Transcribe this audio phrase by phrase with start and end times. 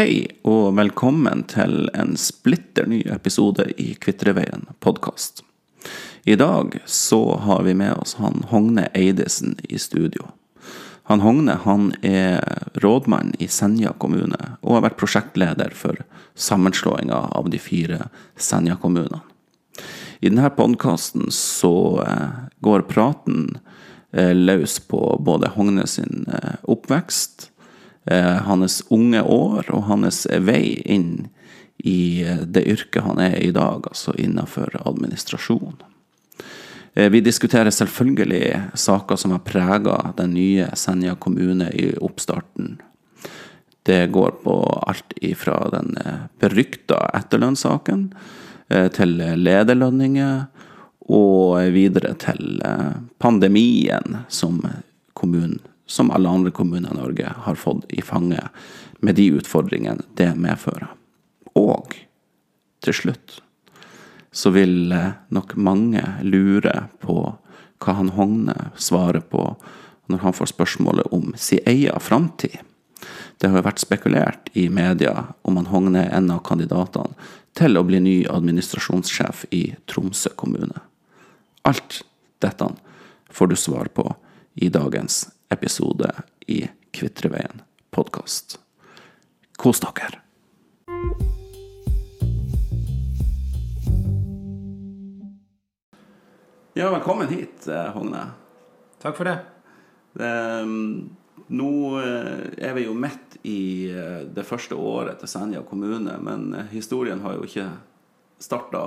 [0.00, 5.42] Hei og velkommen til en splitter ny episode i Kvitreveien podkast.
[6.24, 10.30] I dag så har vi med oss han Hogne Eidesen i studio.
[11.10, 12.40] Han Hogne han er
[12.80, 16.00] rådmann i Senja kommune og har vært prosjektleder for
[16.32, 18.06] sammenslåinga av de fire
[18.40, 19.20] Senja-kommunene.
[20.24, 21.76] I denne podkasten så
[22.06, 23.58] eh, går praten
[24.16, 27.49] eh, løs på både Hogne sin eh, oppvekst,
[28.46, 31.28] hans unge år og hans vei inn
[31.84, 35.76] i det yrket han er i dag, altså innenfor administrasjon.
[36.96, 42.78] Vi diskuterer selvfølgelig saker som har prega den nye Senja kommune i oppstarten.
[43.84, 45.92] Det går på alt ifra den
[46.40, 48.08] berykta etterlønnssaken
[48.70, 50.44] Eh, til lederlønninger,
[51.10, 54.60] og videre til eh, pandemien som
[55.18, 55.58] kommunen,
[55.90, 58.48] som alle andre kommuner i Norge, har fått i fanget
[59.00, 60.92] med de utfordringene det medfører.
[61.58, 61.96] Og
[62.84, 63.40] til slutt
[64.30, 67.16] så vil eh, nok mange lure på
[67.80, 69.42] hva han Hogne svarer på
[70.10, 72.60] når han får spørsmålet om sin egen framtid.
[73.40, 77.16] Det har jo vært spekulert i media om han Hogne er en av kandidatene
[77.58, 80.84] til å bli ny administrasjonssjef i Tromsø kommune.
[81.66, 82.02] Alt
[82.38, 82.70] dette
[83.30, 84.06] får du svar på
[84.54, 86.12] i dagens episode
[86.46, 88.60] i Kvitreveien podkast.
[89.56, 90.20] Kos dere!
[96.72, 98.22] Ja, velkommen hit, eh, Hogne.
[99.02, 99.38] Takk for det.
[100.14, 101.10] um,
[101.50, 106.54] nå eh, er vi jo midt i eh, det første året til Senja kommune, men
[106.70, 107.66] historien har jo ikke
[108.38, 108.84] starta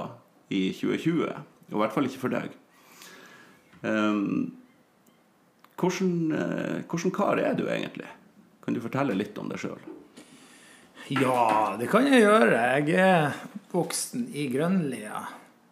[0.47, 1.27] i 2020.
[1.73, 2.59] Og i hvert fall ikke for deg.
[5.79, 8.07] Hvordan, hvordan kar er du egentlig?
[8.63, 9.81] Kan du fortelle litt om deg sjøl?
[11.11, 12.59] Ja, det kan jeg gjøre.
[12.79, 13.33] Jeg er
[13.73, 15.25] voksen i Grønlia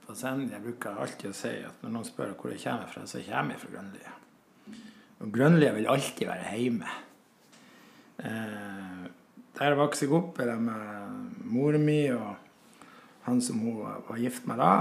[0.03, 0.57] på Senja.
[0.57, 3.55] Jeg bruker alltid å si at når noen spør hvor jeg kommer fra, så kommer
[3.55, 4.15] jeg fra Grønlia.
[5.21, 6.97] Og Grønlia vil alltid være hjemme.
[8.27, 9.07] Eh,
[9.61, 12.35] der vokste jeg opp med mor mi og
[13.29, 14.73] han som hun var gift med da.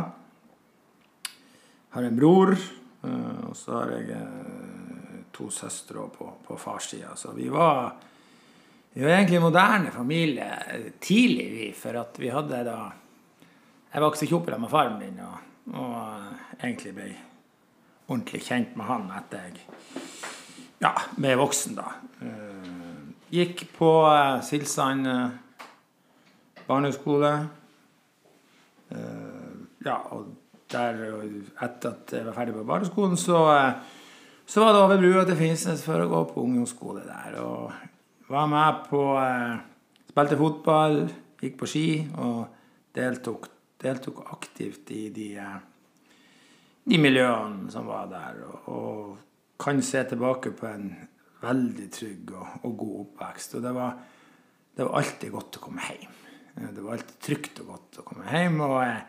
[1.94, 4.79] Har en bror, eh, og så har jeg eh,
[5.40, 7.16] to søstre på, på farssida.
[7.16, 7.94] Så vi var,
[8.92, 10.48] vi var egentlig en moderne familie
[11.00, 11.68] tidlig, vi.
[11.76, 12.80] For at vi hadde da
[13.90, 15.38] Jeg vokste ikke opp med faren min og,
[15.74, 17.08] og egentlig ble
[18.06, 19.64] ordentlig kjent med han etter jeg
[20.80, 21.90] ja, ble voksen, da.
[22.24, 23.00] Eh,
[23.34, 25.66] gikk på uh, Silsand uh,
[26.66, 27.32] barneskole.
[29.84, 30.32] Ja, og
[30.72, 30.96] der,
[31.62, 33.44] etter at jeg var ferdig på barneskolen, så,
[34.50, 37.36] så var det over brua til Finnsnes for å gå på ungdomsskole der.
[37.44, 39.04] Og var med på
[40.10, 41.04] Spilte fotball,
[41.38, 41.84] gikk på ski
[42.18, 42.40] og
[42.98, 43.46] deltok,
[43.78, 45.28] deltok aktivt i de,
[46.82, 48.42] de miljøene som var der.
[48.48, 50.90] og, og kan se tilbake på en
[51.44, 53.54] veldig trygg og, og god oppvekst.
[53.54, 53.96] Og det var,
[54.76, 56.20] det var, alltid godt å komme hjem.
[56.60, 58.60] Det var alltid trygt og godt å komme hjem.
[58.66, 59.00] Og jeg,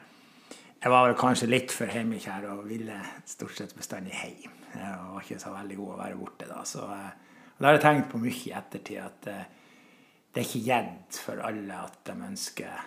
[0.77, 4.60] jeg var vel kanskje litt for hjemmekjær og ville stort sett bestandig hjem.
[4.75, 6.61] Jeg var ikke så veldig god å være borte da.
[6.67, 9.47] Så eh, da har jeg tenkt på mye i ettertid at eh,
[10.31, 12.85] det er ikke gjedd for alle at de ønsker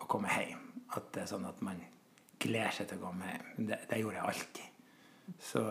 [0.00, 0.62] å komme hjem.
[0.96, 1.82] At det er sånn at man
[2.40, 3.50] gleder seg til å komme hjem.
[3.68, 4.70] Det, det gjorde jeg alltid.
[5.40, 5.62] Så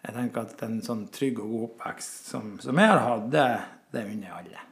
[0.00, 3.46] jeg tenker at en sånn trygg og god oppvekst som, som jeg har hatt, det,
[3.92, 4.64] det unner alle.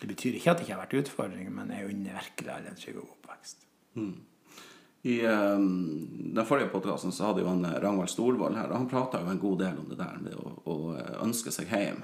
[0.00, 2.80] Det betyr ikke at det ikke har vært utfordringer, men jeg unner virkelig alle en
[2.80, 3.66] trygg og god oppvekst.
[3.96, 4.14] Mm.
[5.06, 9.28] I um, den forrige podkasten hadde jo han eh, Ragnvald Storvold her, han prata jo
[9.28, 11.98] en god del om det der med å, å eh, ønske seg hjem,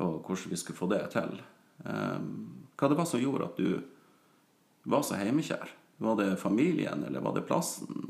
[0.00, 1.34] og hvordan vi skulle få det til.
[1.84, 2.30] Um,
[2.80, 5.74] hva det var som gjorde at du var så heimekjær?
[6.00, 8.08] Var det familien, eller var det plassen?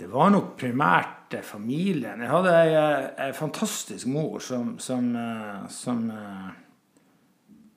[0.00, 2.24] Det var nok primært eh, familien.
[2.24, 5.12] Jeg hadde ei, fantastisk mor som som,
[5.68, 6.08] som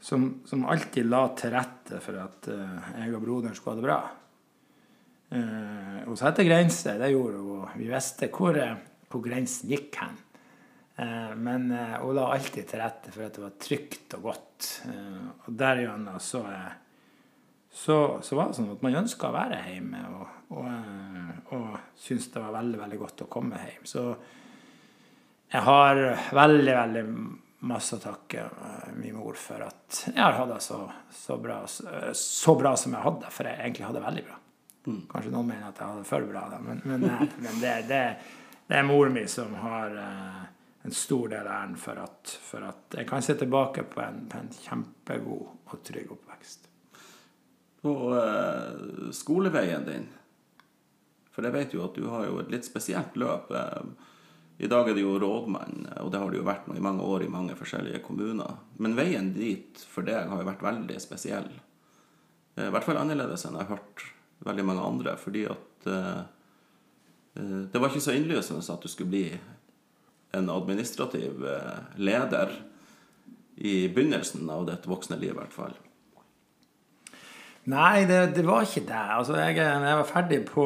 [0.02, 4.00] som, som, alltid la til rette for at jeg og broderen skulle ha det bra.
[6.08, 7.68] Hun satte grenser, det gjorde hun.
[7.78, 8.58] Vi visste hvor,
[9.08, 10.18] hvor grensen gikk hen.
[11.38, 11.70] Men
[12.02, 14.72] hun la alltid til rette for at det var trygt og godt.
[15.46, 16.44] Og derigjennom så,
[17.70, 20.04] så, så var det sånn at man ønska å være hjemme.
[20.18, 23.88] og og, eh, og syntes det var veldig, veldig godt å komme hjem.
[23.88, 24.04] Så
[25.52, 26.02] jeg har
[26.36, 27.06] veldig, veldig
[27.62, 30.80] masse takk takke eh, min mor for at jeg har hatt det så,
[31.14, 31.60] så, bra,
[32.14, 33.34] så bra som jeg hadde.
[33.34, 34.38] For jeg egentlig hadde det veldig bra.
[34.88, 35.02] Mm.
[35.12, 36.62] Kanskje noen mener at jeg hadde det for bra, da.
[36.64, 37.06] men, men,
[37.46, 38.02] men det, det,
[38.66, 40.42] det, er moren min som har uh,
[40.82, 42.02] en stor del av æren for
[42.42, 46.66] for at jeg kan se tilbake på en, på en kjempegod og trygg oppvekst.
[47.82, 50.10] På uh, skoleveien din,
[51.32, 53.54] for jeg vet jo at du har jo et litt spesielt løp.
[53.56, 54.10] Eh,
[54.62, 57.26] I dag er det jo rådmann, og det har det jo vært i mange år
[57.26, 58.60] i mange forskjellige kommuner.
[58.78, 61.50] Men veien dit for deg har jo vært veldig spesiell.
[62.56, 64.06] Eh, I hvert fall annerledes enn jeg har hørt
[64.46, 66.22] veldig mange andre, fordi at eh,
[67.74, 69.26] det var ikke så innlysende at du skulle bli
[70.36, 71.42] en administrativ
[72.00, 72.52] leder
[73.56, 75.74] i begynnelsen av ditt voksne liv, i hvert fall.
[77.70, 79.02] Nei, det, det var ikke det.
[79.16, 80.66] Altså, jeg, jeg var ferdig på,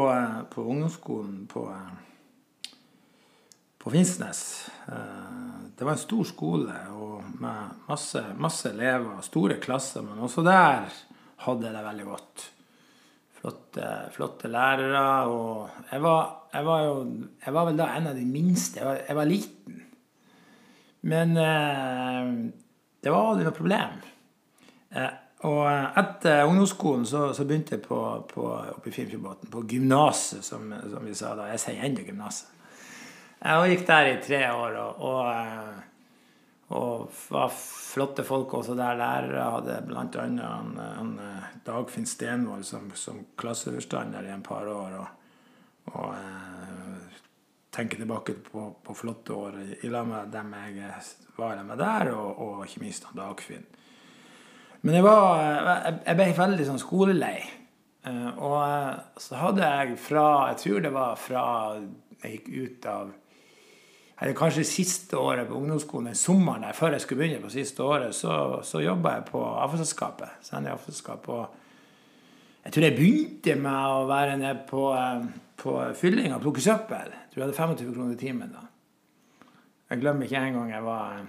[0.52, 1.66] på ungdomsskolen på,
[3.86, 6.74] på Finnsnes eh, Det var en stor skole
[7.38, 10.88] med masse, masse elever, store klasser, men også der
[11.46, 12.46] hadde jeg det veldig godt.
[13.38, 15.04] Flotte, flotte lærere.
[15.30, 16.22] Og jeg var,
[16.54, 16.96] jeg var jo
[17.46, 18.80] Jeg var vel da en av de minste.
[18.80, 19.84] Jeg var, jeg var liten.
[21.12, 22.32] Men eh,
[23.04, 24.00] det var aldri noe problem.
[24.96, 25.14] Eh,
[25.46, 25.68] og
[26.02, 28.00] etter ungdomsskolen så, så begynte jeg på,
[28.32, 31.52] på, oppe i Finnfjordbotn, på gymnaset, som, som, vi sa da.
[31.52, 32.55] Jeg sier ennå gymnaset.
[33.46, 38.98] Jeg gikk der i tre år og, og, og var flotte folk også der.
[38.98, 40.06] Lærere hadde bl.a.
[40.42, 41.12] Han, han,
[41.66, 44.96] Dagfinn Stenvold som, som klasseforstander i en par år.
[44.98, 47.20] Og, og eh,
[47.76, 50.90] tenker tilbake på, på flotte år i lag med dem jeg
[51.36, 53.68] var med der, og, og ikke minst Dagfinn.
[54.82, 57.38] Men jeg, var, jeg ble veldig sånn skolelei.
[58.06, 61.46] Og så hadde jeg fra Jeg tror det var fra
[62.22, 63.14] jeg gikk ut av
[64.22, 67.84] eller kanskje siste året på ungdomsskolen, den sommeren der, før jeg skulle begynne på siste
[67.84, 70.38] året, så, så jobba jeg på avfallsselskapet.
[70.46, 71.28] Senja avfallsselskap.
[71.30, 74.86] Og jeg tror jeg begynte med å være nede på,
[75.60, 77.12] på fylling og plukke søppel.
[77.12, 78.64] Jeg tror jeg hadde 25 kroner i timen da.
[79.92, 81.26] Jeg glemmer ikke en gang jeg var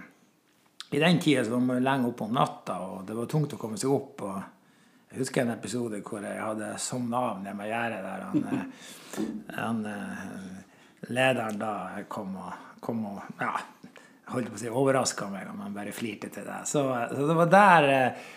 [0.89, 3.79] i den tida var man lenge oppe om natta, og det var tungt å komme
[3.79, 4.21] seg opp.
[4.23, 8.23] og Jeg husker en episode hvor jeg hadde sovna av nede med gjerdet der.
[8.29, 8.61] Han,
[9.57, 9.81] han,
[11.11, 11.73] lederen da
[12.11, 13.53] kom og, kom og ja,
[14.33, 16.61] holdt på å si overraska meg, om han bare flirte til det.
[16.69, 17.89] Så, så det, var der,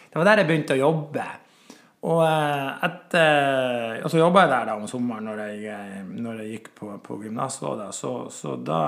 [0.08, 1.28] det, var der, jeg begynte å jobbe.
[2.00, 2.22] Og,
[2.86, 6.92] etter, og så jobba jeg der da om sommeren når jeg, når jeg gikk på,
[7.04, 7.82] på gymnaset.
[7.96, 8.82] Så, så da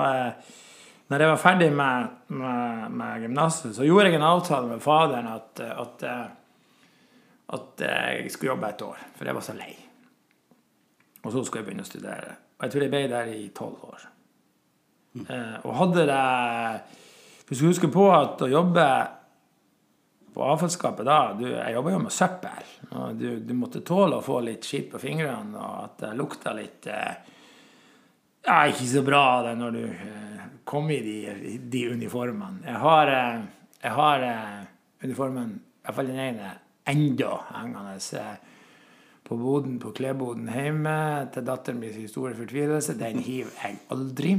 [1.11, 5.27] når jeg var ferdig med, med, med gymnaset, så gjorde jeg en avtale med faderen
[5.29, 6.05] at, at,
[7.53, 9.03] at, jeg skulle jobbe et år.
[9.17, 9.75] For jeg var så lei.
[11.23, 12.33] Og så skulle jeg begynne å studere.
[12.57, 14.07] Og jeg tror jeg ble der i tolv år.
[15.13, 16.21] Eh, og hadde det
[17.45, 18.85] Du skal huske på at å jobbe
[20.33, 22.71] på avfallsskapet da du, Jeg jobba jo med søppel.
[22.91, 26.55] og du, du, måtte tåle å få litt skitt på fingrene, og at det lukta
[26.57, 27.13] litt eh,
[28.47, 32.63] Ja, ikke så bra det når du eh, kom i de, de uniformene.
[32.65, 33.11] Jeg har,
[33.83, 34.25] jeg har
[35.03, 36.51] uniformen, i hvert fall den ene,
[36.87, 37.99] enda hengende
[39.27, 40.95] på boden, på klesboden hjemme
[41.35, 42.97] til datteren min store fortvilelse.
[42.99, 44.33] Den hiver jeg aldri.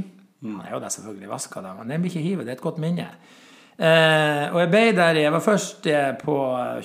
[0.45, 2.45] Han er jo da selvfølgelig vaska, men den blir ikke hivet.
[2.45, 3.07] Det er et godt minne.
[3.75, 5.87] Eh, og jeg ble der, jeg var først
[6.21, 6.35] på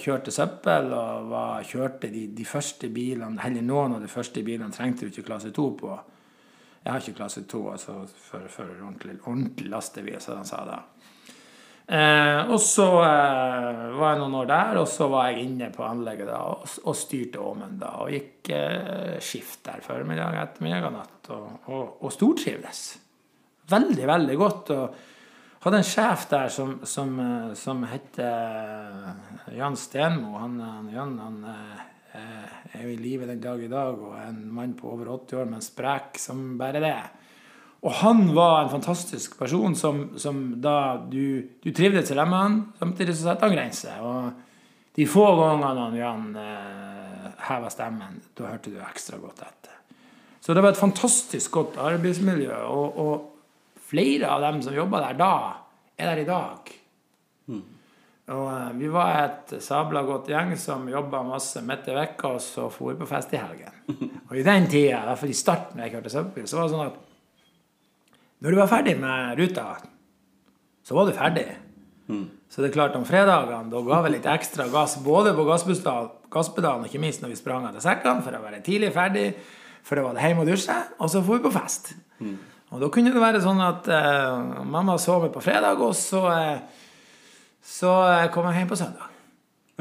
[0.02, 4.74] kjørte søppel og var, kjørte de, de, første bilene Heller noen av de første bilene
[4.74, 5.98] trengte du ikke klasse 2 på.
[6.80, 10.80] Jeg har ikke klasse 2 altså for, for ordentlig, ordentlig lastebil, som de sa da.
[11.90, 15.82] Eh, og så eh, var jeg noen år der, og så var jeg inne på
[15.82, 17.96] anlegget da, og, og styrte Åmen da.
[18.04, 21.30] Og gikk eh, skift der formiddag, ettermiddag og natt.
[21.34, 22.84] Og, og, og stortrivdes.
[23.70, 24.72] Veldig, veldig godt.
[24.74, 28.20] Og hadde en sjef der som, som, eh, som het
[29.54, 30.36] Jan Stenmo.
[30.40, 30.58] Han,
[30.94, 31.40] Jan han,
[32.10, 35.40] er jo i live den dag i dag og er en mann på over 80
[35.40, 36.98] år, men sprek som bare det.
[37.80, 43.16] Og han var en fantastisk person som, som da du, du trivdes med han, samtidig
[43.16, 44.02] så satte han grenser.
[44.04, 49.78] Og de få gangene han Jan eh, heva stemmen, da hørte du ekstra godt etter.
[50.40, 53.29] Så det var et fantastisk godt arbeidsmiljø, og, og
[53.90, 55.34] flere av dem som jobba der da,
[55.98, 56.72] er der i dag.
[57.50, 57.62] Mm.
[58.30, 62.42] Og uh, vi var et sabla godt gjeng som jobba masse midt i vekka og
[62.44, 63.80] så for på fest i helgen.
[64.30, 66.68] Og i den tida, i hvert fall i starten da jeg kjørte søppelbil, så var
[66.68, 67.00] det sånn at
[68.40, 69.64] når du var ferdig med ruta,
[70.86, 71.48] så var du ferdig.
[72.10, 72.28] Mm.
[72.50, 76.86] Så det er klart, om fredagene da ga vi litt ekstra gass både på gasspedalen
[76.86, 79.26] og ikke minst når vi sprang etter sekkene for å være tidlig ferdig,
[79.86, 81.92] for da var det hjemme og dusje, og så for vi på fest.
[82.18, 82.38] Mm.
[82.70, 86.60] Og da kunne det være sånn at eh, mamma sov på fredag, og så eh,
[87.60, 87.92] så
[88.32, 89.08] kom jeg hjem på søndag.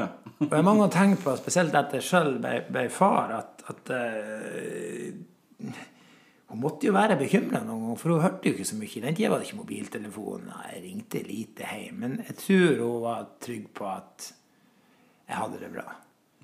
[0.00, 0.06] Ja.
[0.06, 3.92] og jeg har mange ganger tenkt på, spesielt etter sjøl ble, ble, far, at, at
[3.96, 5.10] eh,
[6.50, 8.92] hun måtte jo være bekymra noen ganger, for hun hørte jo ikke så mye.
[8.96, 10.48] I den tida var det ikke mobiltelefon.
[10.50, 12.00] Jeg ringte lite hjem.
[12.02, 14.30] Men jeg tror hun var trygg på at
[15.28, 15.84] jeg hadde det bra.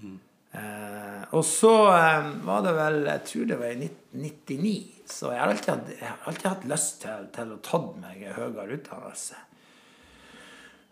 [0.05, 0.19] Mm.
[0.57, 4.77] Eh, og så eh, var det vel Jeg tror det var i 1999.
[5.07, 8.79] Så jeg har alltid hatt, har alltid hatt lyst til, til å ta meg høyere
[8.79, 9.39] utdannelse.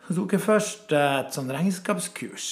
[0.05, 2.49] Så tok jeg først et sånn regnskapskurs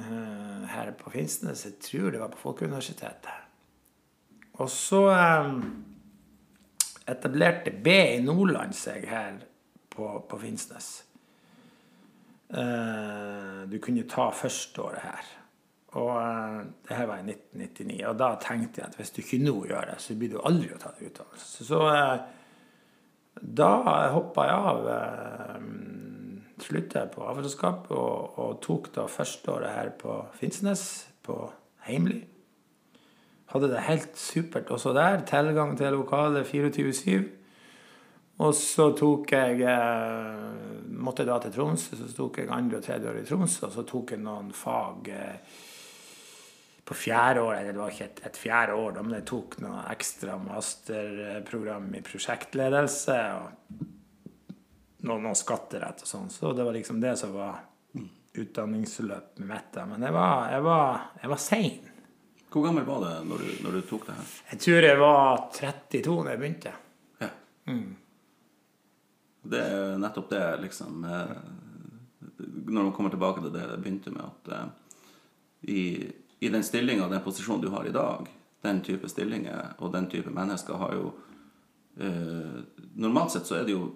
[0.00, 1.62] eh, her på Finnsnes.
[1.68, 3.48] Jeg tror det var på Folkeuniversitetet.
[4.58, 5.52] Og så eh,
[7.14, 9.38] etablerte B i Nordland seg her
[9.94, 10.90] på, på Finnsnes.
[12.52, 15.30] Eh, du kunne ta førsteåret her.
[16.00, 17.98] Og eh, det her var i 1999.
[18.08, 20.72] Og da tenkte jeg at hvis du ikke nå gjør det, så blir du aldri
[20.72, 21.66] å ta utdannelse.
[21.68, 22.14] Så eh,
[23.60, 23.72] da
[24.14, 24.92] hoppa jeg av.
[24.96, 25.66] Eh,
[26.62, 30.84] slutta på avfallsselskap og, og, tok da førsteåret her på Finnsnes,
[31.26, 31.34] på
[31.88, 32.20] Heimly.
[33.50, 35.24] Hadde det helt supert også der.
[35.28, 37.26] Tilgang til lokale 24-7.
[38.46, 39.58] Og så tok jeg
[41.02, 43.66] Måtte da til Tromsø, så tok jeg andre og tredje år i Tromsø.
[43.66, 45.10] Og så tok jeg noen fag
[46.92, 49.54] på fjerde år, eller det var ikke et, et fjerde år, da, men jeg tok
[49.64, 53.78] noe ekstra masterprogram i prosjektledelse og
[55.08, 56.28] noen, noen skatterett og sånn.
[56.32, 57.62] Så det var liksom det som var
[58.42, 59.80] utdanningsløpet mitt.
[59.88, 61.88] Men jeg var, jeg var, jeg var sein.
[62.52, 64.36] Hvor gammel var det når du, når du, tok det her?
[64.52, 66.74] Jeg tror jeg var 32 da jeg begynte.
[67.24, 67.30] Ja.
[67.72, 67.90] Mm.
[69.52, 71.32] Det er nettopp det, liksom eh,
[72.38, 74.68] Når man kommer tilbake til det det begynte med, at eh,
[75.72, 75.82] i
[76.42, 78.26] i den stillinga og den posisjonen du har i dag,
[78.62, 81.12] den type stillinger og den type mennesker har jo
[82.02, 82.58] eh,
[82.98, 83.86] Normalt sett så er det jo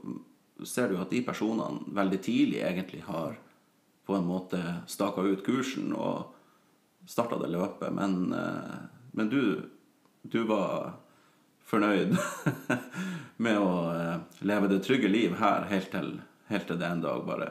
[0.65, 3.37] ser du at de personene veldig tidlig egentlig har
[4.07, 6.33] på en måte staka ut kursen og
[7.07, 8.79] starta det løpet, men, eh,
[9.19, 9.43] men du,
[10.23, 10.95] du var
[11.67, 12.15] fornøyd
[13.45, 16.13] med å eh, leve det trygge liv her helt til,
[16.51, 17.51] helt til det en dag bare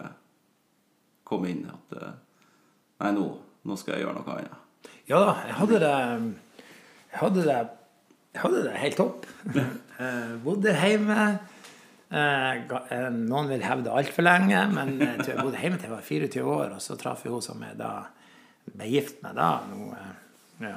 [1.27, 2.21] kom inn at eh,
[2.95, 3.25] Nei, nå,
[3.67, 4.64] nå skal jeg gjøre noe annet.
[5.09, 7.59] Ja da, jeg hadde det Jeg hadde det,
[8.35, 9.27] jeg hadde det helt topp.
[9.55, 11.27] Jeg bodde hjemme.
[12.11, 16.75] Eh, noen vil hevde altfor lenge, men jeg bodde hjemme til jeg var 24 år.
[16.75, 17.93] Og så traff jeg henne som jeg da
[18.65, 19.49] ble gift med da,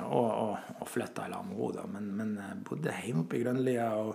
[0.04, 1.88] og, og, og flytta i lag med henne.
[1.96, 4.12] Men, men jeg bodde hjemme oppe i Grønlia og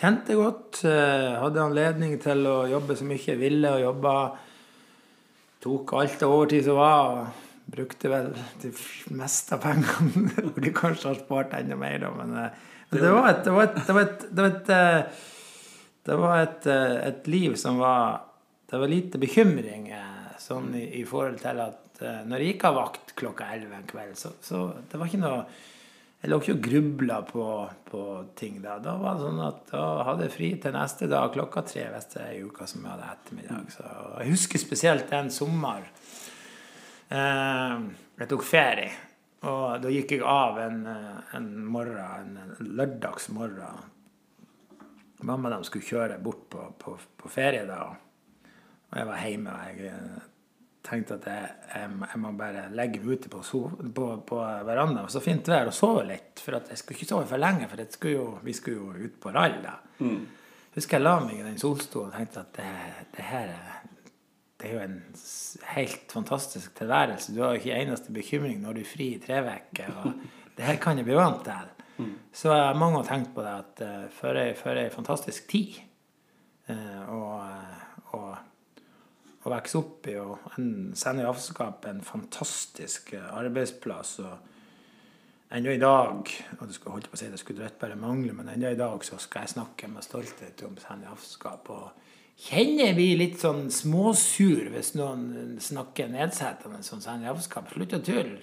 [0.00, 0.82] tjente godt.
[0.88, 4.16] Eh, hadde anledning til å jobbe så mye jeg ville, og jobba.
[5.60, 7.12] Tok alt av overtid som var.
[7.12, 8.72] og brukte vel det
[9.14, 10.30] meste av pengene.
[10.54, 13.76] Burde kanskje ha spart enda mer, da, men, eh, det var et, det var et,
[13.86, 13.94] det
[14.42, 14.72] var et,
[16.08, 18.26] det var et, eh, eh, liv som var
[18.70, 19.88] Det var lite bekymring
[20.38, 24.14] sånn i, i, forhold til at når jeg gikk av vakt klokka elleve en kveld,
[24.14, 25.40] så, så det var ikke noe
[26.20, 27.44] jeg lå ikke og grubla på,
[27.88, 28.00] på,
[28.36, 28.76] ting da.
[28.84, 32.10] Da var det sånn at da hadde jeg fri til neste dag klokka tre hvis
[32.12, 33.70] det er i uka som jeg hadde ettermiddag.
[33.72, 33.86] Så
[34.20, 35.86] jeg husker spesielt en sommer
[37.10, 38.90] jeg tok ferie.
[39.48, 43.86] Og da gikk jeg av en, eh, en morgen, en lørdagsmorgen.
[45.24, 47.86] Mamma de skulle kjøre bort på, på, på, ferie da.
[48.90, 49.54] Og jeg var hjemme.
[49.54, 50.26] og Jeg eh,
[50.84, 53.40] tenkte at jeg, jeg, jeg må bare legge meg ute på,
[53.96, 55.08] på, på verandaen.
[55.08, 56.44] Så fint vær og sove litt.
[56.44, 59.32] For jeg skulle ikke sove for lenge, for skulle jo, vi skulle jo ut på
[59.32, 59.78] rall da.
[60.04, 60.20] Mm.
[60.76, 62.74] Husker jeg la meg i den solstolen og tenkte at det,
[63.16, 63.48] det her
[64.60, 64.98] det er jo en
[65.74, 67.34] helt fantastisk tilværelse.
[67.34, 69.94] Du har jo ikke eneste bekymring når du er fri i tre uker.
[70.04, 70.12] Og
[70.56, 71.70] det her kan jeg bli vant til.
[72.32, 75.80] Så mange har tenkt på det at uh, for ei fantastisk tid
[76.70, 78.20] uh, å
[79.50, 84.18] vokse opp i og en Senja Avskap en fantastisk uh, arbeidsplass.
[84.24, 84.34] og
[85.50, 88.32] Ennå i dag og du skulle holde på å si det skulle rett bare mangle,
[88.36, 91.72] men ennå i dag så skal jeg snakke med stolthet om Senja Avskap.
[91.74, 92.09] og
[92.40, 97.68] kjenner jeg blir litt sånn småsur hvis noen snakker nedsettende sånn sandjavskap.
[97.74, 98.40] Slutt å tulle.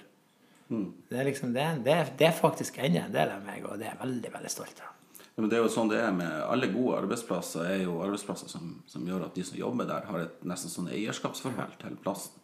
[0.68, 0.86] Mm.
[1.08, 3.88] Det, er liksom, det, det, det er faktisk ennå en del av meg, og det
[3.88, 4.94] er jeg veldig veldig stolt av.
[5.24, 8.50] Ja, men det er jo sånn det er med Alle gode arbeidsplasser er jo arbeidsplasser
[8.50, 12.34] som, som gjør at de som jobber der, har et nesten sånn eierskapsforhold til plassen.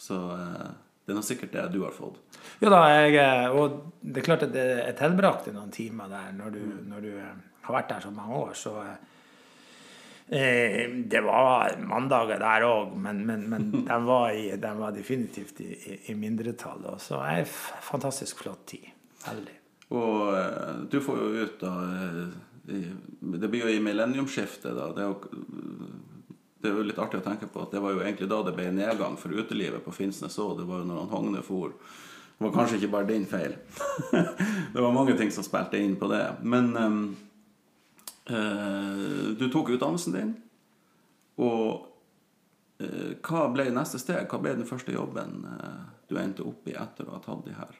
[0.00, 0.70] Så eh,
[1.04, 2.16] det er nå sikkert det du har fått.
[2.62, 6.56] Jo da, jeg, eh, og det er klart at jeg tilbrakte noen timer der når
[6.56, 6.82] du, mm.
[6.88, 8.56] når du eh, har vært der så mange år.
[8.56, 8.96] så Eh,
[10.30, 15.72] det var mandager der òg, men, men, men de, var i, de, var definitivt i,
[15.74, 16.84] i, i mindretall.
[16.92, 18.92] Og så er det fantastisk flott tid.
[19.26, 19.56] Veldig.
[19.90, 22.84] Og eh, du får jo ut da eh,
[23.18, 24.90] Det blir jo i millenniumsskiftet, da.
[24.94, 25.88] Det er, jo,
[26.62, 28.54] det er jo litt artig å tenke på at det var jo egentlig da det
[28.54, 30.60] ble nedgang for utelivet på Finnsnes òg.
[30.60, 33.56] Det var jo når han Hogne for Det var kanskje ikke bare din feil.
[34.74, 36.22] det var mange ting som spilte inn på det.
[36.46, 37.02] Men um,
[38.30, 40.32] du tok utdannelsen din,
[41.40, 41.86] og
[42.82, 44.26] uh, hva ble neste steg?
[44.30, 47.56] Hva ble den første jobben uh, du endte opp i etter å ha tatt de
[47.56, 47.78] her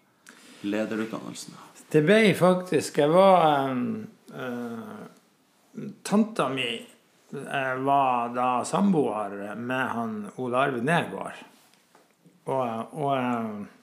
[0.67, 1.61] lederutdannelsene?
[1.91, 3.73] Det ble faktisk Jeg var
[6.07, 6.69] Tanta mi
[7.31, 11.41] var da samboer med han Ole Arvid Nergård.
[12.51, 13.80] Og, og Eh,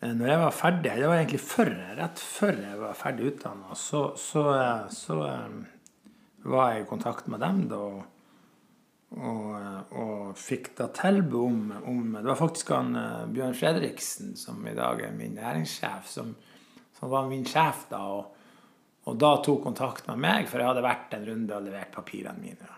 [0.00, 4.10] når jeg var ferdig Det var egentlig før, rett før jeg var ferdig utdanna, så,
[4.20, 4.44] så,
[4.92, 5.56] så, eh,
[6.46, 7.80] var jeg i kontakt med dem da.
[9.16, 9.52] Og,
[9.96, 14.74] og fikk da tilbud om, om, Det var faktisk han eh, Bjørn Fredriksen, som i
[14.76, 16.34] dag er min næringssjef, som,
[16.98, 18.02] som var min sjef da.
[18.18, 18.48] Og,
[19.06, 22.42] og, da tok kontakt med meg, for jeg hadde vært en runde og levert papirene
[22.42, 22.72] mine.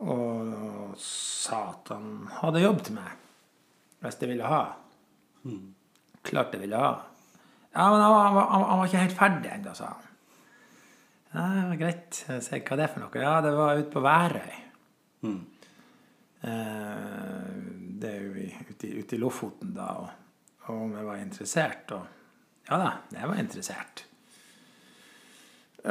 [0.00, 3.18] Og sa at han hadde jobb til meg
[4.00, 4.62] hvis jeg ville ha.
[5.44, 5.74] Mm.
[6.22, 6.92] Klart det ville ha.
[7.72, 10.06] Ja, men han, han, han var ikke helt ferdig ennå, sa han.
[11.30, 12.20] Ja, det var greit.
[12.42, 13.22] Se hva det er for noe.
[13.22, 14.54] Ja, det var ute på Værøy.
[15.22, 15.40] Mm.
[16.50, 17.50] Eh,
[18.02, 19.90] det er jo ute, ute i Lofoten, da.
[20.02, 20.08] Og,
[20.66, 21.94] og om jeg var interessert.
[21.94, 22.02] Og
[22.70, 24.04] ja da, jeg var interessert.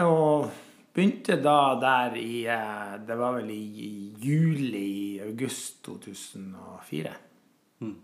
[0.03, 0.51] Og
[0.93, 3.63] begynte da der i eh, Det var vel i
[4.19, 7.15] juli-august 2004.
[7.79, 7.97] Mm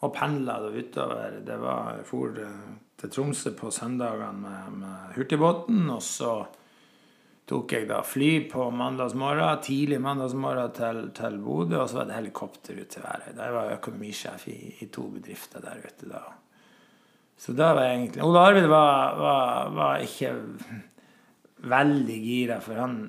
[0.00, 1.40] og pendla utover.
[1.44, 5.84] Det var, Jeg for eh, til Tromsø på søndagene med, med hurtigbåten.
[5.90, 6.32] Og så
[7.50, 11.80] tok jeg da fly på mandagsmorgen, tidlig mandagsmorgen til, til Bodø.
[11.82, 13.32] Og så var det helikopter ut til Værøy.
[13.36, 16.24] Jeg var økonomisjef i, i, to bedrifter der ute da.
[17.40, 20.34] Så da var jeg egentlig Ole Arvid var, var, var ikke
[21.70, 23.00] veldig gira, for han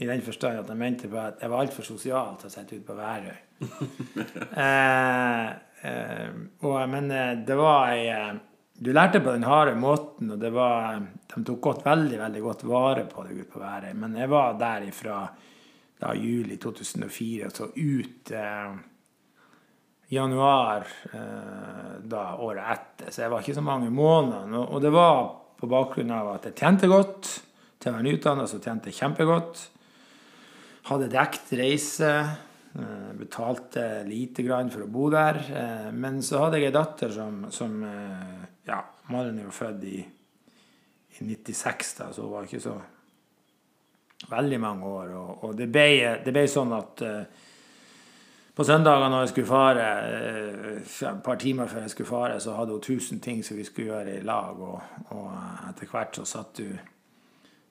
[0.00, 2.76] i den forstand at han mente på at jeg var altfor sosial til å sitte
[2.76, 3.38] ute på Værøy.
[4.60, 5.48] Eh,
[5.82, 8.32] og, men eh, det var ei eh,
[8.80, 12.64] Du lærte på den harde måten, og det var De tok godt, veldig, veldig godt
[12.68, 13.92] vare på deg ute på Værøy.
[13.94, 15.18] Men jeg var der ifra
[16.00, 18.72] da, juli 2004 og så ut eh,
[20.10, 23.12] januar eh, da året etter.
[23.12, 24.48] Så jeg var ikke så mange måneder.
[24.58, 25.20] Og, og det var
[25.60, 27.34] på bakgrunn av at jeg tjente godt.
[27.80, 29.60] Til å være nyutdanna så tjente jeg kjempegodt.
[30.88, 32.14] Hadde dekt reise.
[32.74, 35.40] Eh, betalte lite grann for å bo der.
[35.50, 38.78] Eh, men så hadde jeg ei datter som, som eh, Ja,
[39.10, 39.98] Maren er jo født i,
[41.18, 42.76] i 96, da, så hun var ikke så
[44.30, 45.14] veldig mange år.
[45.18, 47.02] Og, og det, ble, sånn at
[48.54, 49.88] på søndager når jeg skulle fare,
[50.84, 53.90] et par timer før jeg skulle fare, så hadde hun tusen ting som vi skulle
[53.90, 54.62] gjøre i lag.
[54.62, 55.28] Og, og
[55.72, 56.68] etter hvert så satt du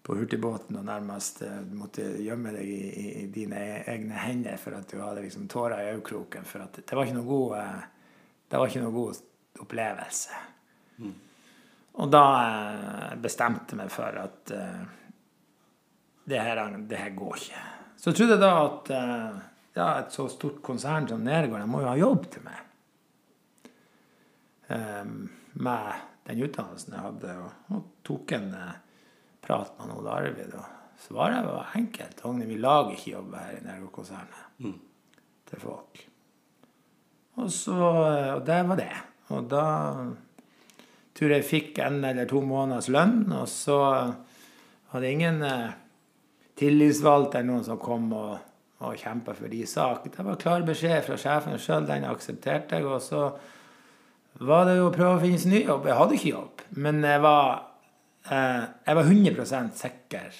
[0.09, 4.73] på hurtigbåten og nærmest uh, måtte gjemme deg i, i, i, dine egne hender for
[4.79, 6.47] at du hadde liksom tårer i øyekroken.
[6.49, 8.15] For at det var ikke noe god, uh,
[8.49, 9.19] det var ikke noe god
[9.61, 10.39] opplevelse.
[10.97, 11.13] Mm.
[12.01, 14.55] Og da uh, bestemte jeg meg for at
[16.29, 17.63] det her, det, her, går ikke.
[18.01, 21.97] Så jeg trodde da at ja, et så stort konsern som Nergård må jo ha
[21.97, 22.65] jobb til meg.
[25.53, 28.53] med den utdannelsen jeg hadde, og, og tok en
[29.41, 30.53] prat med Ole Arvid.
[30.53, 32.21] Og svaret var enkelt.
[32.23, 34.77] Hogne, vi lager ikke jobb her i Nergo-konsernet mm.
[35.51, 36.05] til folk.
[37.39, 37.77] Og så
[38.35, 38.95] Og det var det.
[39.29, 39.65] Og da
[41.15, 43.79] tror jeg fikk en eller to måneders lønn, og så
[44.93, 45.43] hadde ingen
[46.57, 48.37] tillitsvalgte eller noen som kom og,
[48.81, 50.07] og kjempa for de sak.
[50.09, 52.87] Det var klar beskjed fra sjefen sjøl, den aksepterte jeg.
[52.87, 53.27] Og så
[54.39, 55.89] var det jo å prøve å finne seg ny jobb.
[55.91, 57.68] Jeg hadde ikke jobb, men jeg var Eh,
[58.23, 60.35] jeg var 100% sikker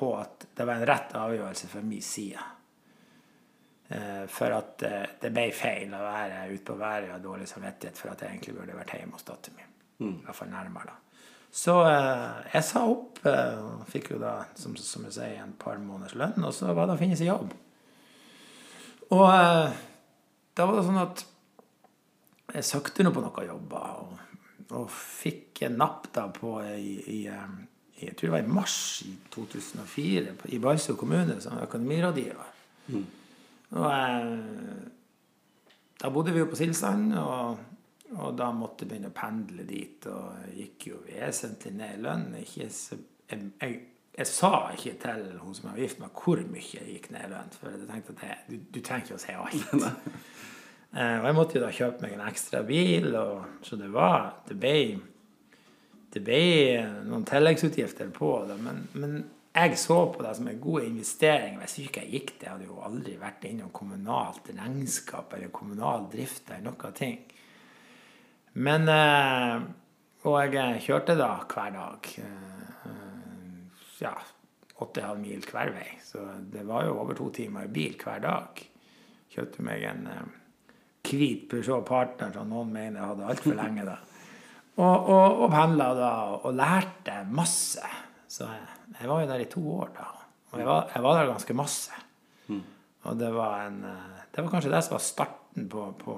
[0.00, 2.40] på at det var en rett avgjørelse fra min side.
[3.90, 7.48] Eh, for at eh, det ble feil å være ute på været og ha dårlig
[7.50, 9.72] samvittighet for at jeg egentlig burde vært hjemme hos datteren min.
[10.00, 10.12] Mm.
[10.14, 11.26] I hvert fall nærmere, da.
[11.50, 13.18] Så jeg sa opp.
[13.90, 16.44] Fikk jo da, som, som jeg sier, en par måneders lønn.
[16.46, 17.50] Og så var det å finne seg jobb.
[19.10, 21.24] Og da var det sånn at
[22.54, 23.90] jeg søkte nå på noen jobber.
[23.98, 24.29] og
[24.76, 27.20] og fikk en napp da på i, i,
[28.00, 32.54] Jeg tror det var i mars i 2004 i Balsø kommune som økonomirådgiver.
[32.90, 33.06] Mm.
[33.70, 34.86] Og eh,
[36.00, 37.58] da bodde vi jo på Silsand, og,
[38.16, 40.06] og, da måtte jeg begynne å pendle dit.
[40.08, 42.28] Og jeg gikk jo vesentlig ned i lønn.
[42.40, 42.72] Jeg,
[43.30, 43.74] jeg,
[44.16, 47.34] jeg, sa ikke til hun som var gift meg, hvor mye jeg gikk ned i
[47.34, 47.52] lønn.
[47.58, 50.16] For jeg tenkte at jeg, du, du trenger ikke å si alt.
[50.90, 54.40] Eh, og jeg måtte jo da kjøpe meg en ekstra bil, og, så det var
[54.48, 54.74] Det ble,
[56.10, 56.40] det ble
[57.06, 58.56] noen tilleggsutgifter på det.
[58.64, 61.56] Men, men, jeg så på det som en god investering.
[61.58, 66.50] Hvis ikke jeg gikk det, hadde jo aldri vært innom kommunalt regnskap eller kommunal drift
[66.50, 67.18] eller noe ting.
[68.62, 69.56] Men eh,
[70.26, 72.10] Og jeg kjørte da hver dag.
[72.22, 72.96] eh,
[74.00, 74.14] Ja,
[74.80, 75.88] åtte halv mil hver vei.
[76.02, 76.22] Så
[76.52, 78.62] det var jo over to timer i bil hver dag.
[79.34, 80.39] Kjøpte meg en eh,
[81.18, 83.84] hvit Peugeot Partner som noen mener jeg hadde altfor lenge.
[83.88, 83.96] da.
[84.80, 87.90] Og, og, og pendla da og lærte masse.
[88.30, 90.06] Så jeg, jeg var jo der i to år da.
[90.50, 92.06] Og jeg var, jeg var der ganske masse.
[93.08, 93.84] Og det var en
[94.30, 96.14] Det var kanskje det som var starten på, på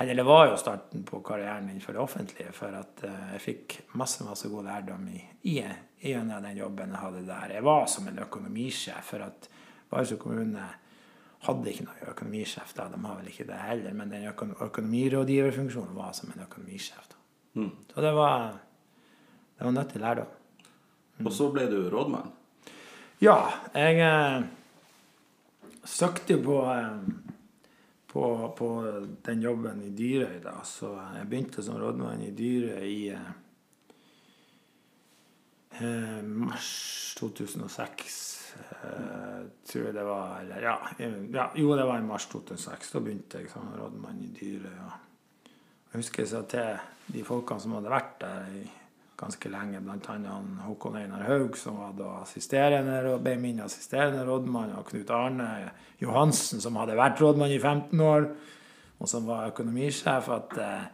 [0.00, 2.52] Eller det var jo starten på karrieren min for det offentlige.
[2.52, 5.56] For at eh, jeg fikk masse masse god lærdom i, i,
[6.00, 7.54] gjennom den jobben jeg hadde der.
[7.56, 9.48] Jeg var som en økonomisjef, for at
[9.90, 10.64] Balsø kommune
[11.46, 12.88] hadde ikke noen økonomisjef da.
[12.92, 17.08] De har vel ikke det heller, men den økonom økonomirådgiverfunksjonen var som en økonomisjef.
[17.12, 17.20] da.
[17.60, 17.72] Mm.
[17.94, 18.52] Så det var,
[19.58, 20.36] det var nyttig lærdom.
[21.24, 22.30] Og så ble du rådmann.
[23.20, 23.36] Ja,
[23.74, 24.44] jeg eh,
[25.84, 27.02] søkte på, eh,
[28.08, 28.68] på, på
[29.26, 30.60] den jobben i Dyrøy, da.
[30.64, 33.32] Så jeg begynte som rådmann i Dyrøy i eh,
[35.80, 38.39] eh, mars 2006.
[38.56, 42.92] Eh, tror jeg det var Eller ja, ja, jo, det var i mars 2006.
[42.94, 44.74] Da begynte jeg som rådmann i Dyrøy.
[44.74, 44.90] Ja.
[45.90, 48.66] Jeg husker jeg sa til de folkene som hadde vært der i
[49.20, 50.36] ganske lenge, bl.a.
[50.64, 55.48] Håkon Einar Haug, som var da assisterende, ble min assisterende rådmann, og Knut Arne
[56.00, 58.30] Johansen, som hadde vært rådmann i 15 år,
[59.00, 60.88] og som var økonomisjef, at eh,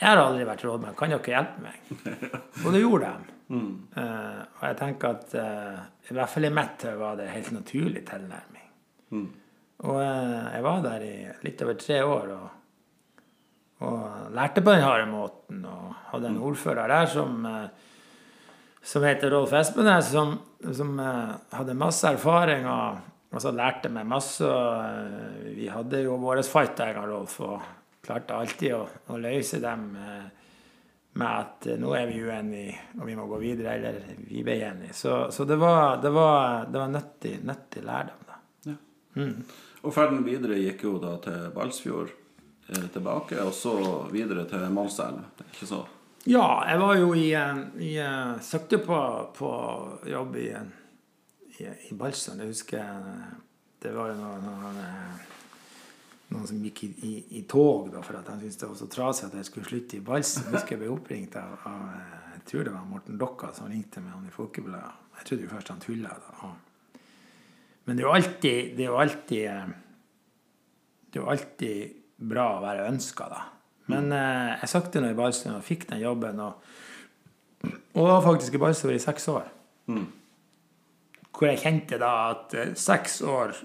[0.00, 1.90] jeg har aldri vært rådmann, kan dere hjelpe meg?
[2.64, 3.36] Og det gjorde de.
[3.50, 7.34] Eh, og jeg tenker at uh, i hvert fall i mitt hode var det en
[7.34, 8.68] helt naturlig tilnærming.
[9.82, 12.32] Og uh, jeg var der i litt over tre år.
[12.38, 12.48] og
[13.80, 15.62] og lærte på den harde måten.
[15.64, 17.46] Og hadde en ordfører der som,
[18.84, 20.34] som heter Rolf Espenes, som,
[20.76, 22.98] som hadde masse erfaring og,
[23.40, 24.50] så lærte meg masse.
[25.56, 27.79] Vi hadde jo våre fighter, Rolf, og
[28.10, 30.24] klarte alltid å, å løse dem eh,
[31.20, 34.56] med at eh, nå er vi uenige og vi må gå videre, eller vi ble
[34.66, 34.96] enige.
[34.98, 38.26] Så, så det var, det var, det var nyttig, nyttig lærdom.
[38.26, 38.40] da.
[38.66, 39.28] Ja.
[39.80, 43.76] Og ferden videre gikk jo da til Balsfjord eh, tilbake, og så
[44.10, 45.22] videre til Målselv.
[45.38, 45.80] Det er Ikke så?
[46.28, 47.30] Ja, jeg var jo i,
[47.80, 47.94] i
[48.44, 48.98] Søkte på,
[49.38, 49.52] på
[50.10, 52.42] jobb i, i, i Balsfjord.
[52.42, 53.06] Jeg husker
[53.80, 54.88] det var jo noe, noe
[56.30, 58.88] noen som gikk i, i, i tog da, for at han syntes det var så
[58.90, 60.46] trasig at jeg skulle slutte i balsen.
[60.46, 63.70] Jeg husker jeg ble oppringt av, av eh, jeg tror det var Morten Dokka som
[63.70, 65.06] ringte med han i Folkebladet.
[65.20, 66.16] Jeg trodde jo først han tulla.
[66.16, 66.50] da.
[67.84, 69.72] Men det er jo alltid, det er jo alltid eh,
[71.10, 71.94] det er jo alltid
[72.30, 73.40] bra å være ønska, da.
[73.90, 76.38] Men eh, jeg søkte nå i Balstuen og fikk den jobben.
[76.44, 79.48] Og, og var faktisk i Balstuen i seks år.
[81.34, 83.56] Hvor jeg kjente da at eh, seks år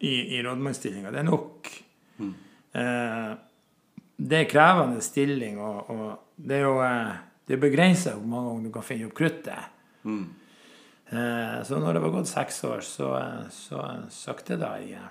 [0.00, 1.70] i, i rådmannsstillinga, det er nok.
[2.72, 3.32] Eh,
[4.20, 8.50] det er krevende stilling, og, og det er jo eh, det er begrensa hvor mange
[8.50, 9.72] ganger du kan finne opp kruttet.
[11.10, 13.80] Eh, så når det var gått seks år, så, eh, så
[14.14, 15.08] søkte jeg da i, eh,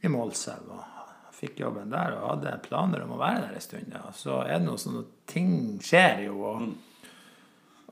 [0.00, 0.88] i Målselv og
[1.36, 3.92] fikk jobben der og hadde planer om å være der en stund.
[4.06, 5.52] Og Så er det noe sånn at ting
[5.82, 6.68] skjer jo, og,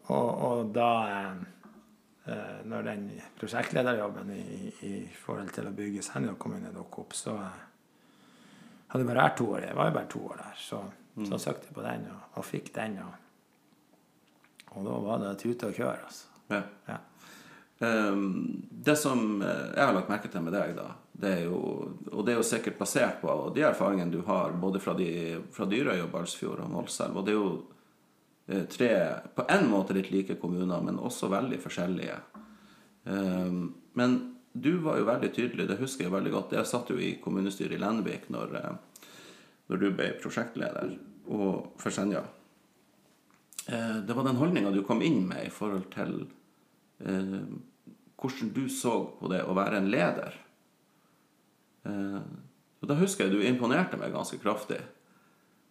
[0.09, 1.60] og, og da eh, eh,
[2.69, 3.07] Når den
[3.41, 7.63] prosjektlederjobben i, i forhold til å bygge Senja kommune dukket opp, så eh,
[8.93, 9.65] hadde jeg bare vært to år.
[9.65, 10.59] Jeg var jo bare to år der.
[10.61, 10.81] Så,
[11.31, 12.99] så søkte jeg på den og, og fikk den.
[13.07, 13.15] Og,
[14.75, 16.27] og da var det tute og kjøre, altså.
[16.51, 16.61] Ja.
[16.91, 16.99] Ja.
[17.81, 21.61] Um, det som eh, jeg har lagt merke til med deg, da, det er jo,
[22.13, 25.65] og det er jo sikkert basert på de erfaringene du har både fra, de, fra
[25.71, 27.80] Dyrøy og Balsfjord og Målselv, og det er jo eh,
[28.71, 28.91] tre
[29.37, 32.17] på en måte litt like kommuner, men også veldig forskjellige.
[33.05, 34.17] Ehm, men
[34.53, 36.57] du var jo veldig tydelig, det husker jeg veldig godt.
[36.59, 39.07] Jeg satt jo i kommunestyret i Lenvik når, eh,
[39.71, 40.97] når du ble prosjektleder
[41.31, 42.25] og for Senja.
[43.69, 46.27] Eh, Det var den holdninga du kom inn med i forhold til
[47.07, 47.47] eh,
[48.21, 50.35] hvordan du så på det å være en leder.
[51.87, 52.23] Eh,
[52.81, 54.81] og da husker jeg du imponerte meg ganske kraftig.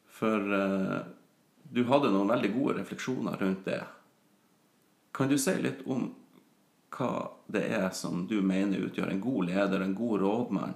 [0.08, 1.02] For eh,
[1.69, 3.84] du hadde noen veldig gode refleksjoner rundt det.
[5.13, 6.10] Kan du si litt om
[6.95, 7.12] hva
[7.51, 10.73] det er som du mener utgjør en god leder, en god rådmann,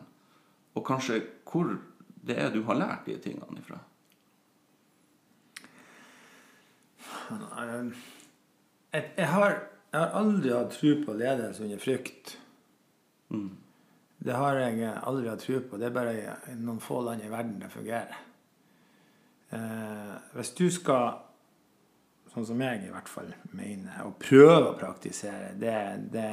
[0.74, 1.76] og kanskje hvor
[2.24, 3.80] det er du har lært de tingene ifra?
[8.94, 9.58] Jeg, har,
[9.94, 12.38] jeg har aldri hatt tro på ledelse under frykt.
[14.24, 15.80] Det har jeg aldri hatt tro på.
[15.82, 18.22] Det er bare noen få land i verden det fungerer.
[19.54, 21.18] Eh, hvis du skal,
[22.34, 25.76] sånn som jeg i hvert fall mener, og prøve å praktisere, det,
[26.14, 26.30] det,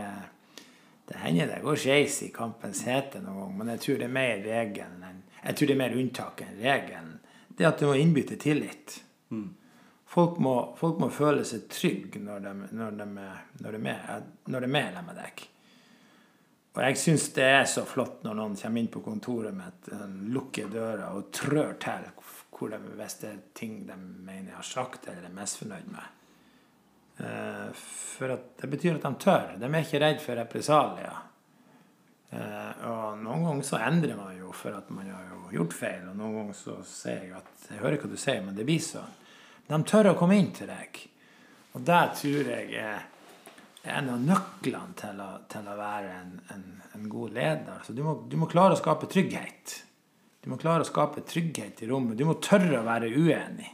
[1.11, 4.17] det hender det går skeis i kampens hete noen gang, men jeg tror det er
[4.21, 7.13] mer regelen enn jeg tror det er mer unntak enn regelen.
[7.57, 9.01] det at du må innby til tillit.
[10.11, 13.07] Folk, må, folk må føle seg trygge når de, når de,
[13.63, 15.45] når de, er, når de er med deg.
[16.75, 19.91] Og jeg syns det er så flott når noen kommer inn på kontoret mitt,
[20.35, 22.11] lukker døra og trør til
[22.61, 26.17] hvor de, hvis det er ting de mener jeg har sagt eller er misfornøyd med.
[27.25, 29.55] Eh, for at det betyr at de tør.
[29.61, 31.23] De er ikke redd for represalier.
[32.31, 36.05] Eh, og noen ganger så endrer man jo for at man har jo gjort feil,
[36.13, 38.83] og noen ganger så sier jeg at jeg hører hva du sier, men det blir
[38.85, 39.17] sånn.
[39.71, 41.01] De tør å komme inn til deg.
[41.75, 43.09] Og det tror jeg er
[43.91, 47.85] en av nøklene til å, til å være en, en, en, god leder.
[47.87, 49.77] Så du må, du må, klare å skape trygghet.
[50.41, 52.17] Du må klare å skape trygghet i rommet.
[52.17, 53.69] Du må tørre å være uenig.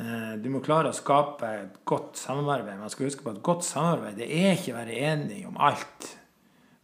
[0.00, 2.78] Eh, du må klare å skape et godt samarbeid.
[2.80, 6.08] Man skal huske på at godt samarbeid det er ikke å være enig om alt.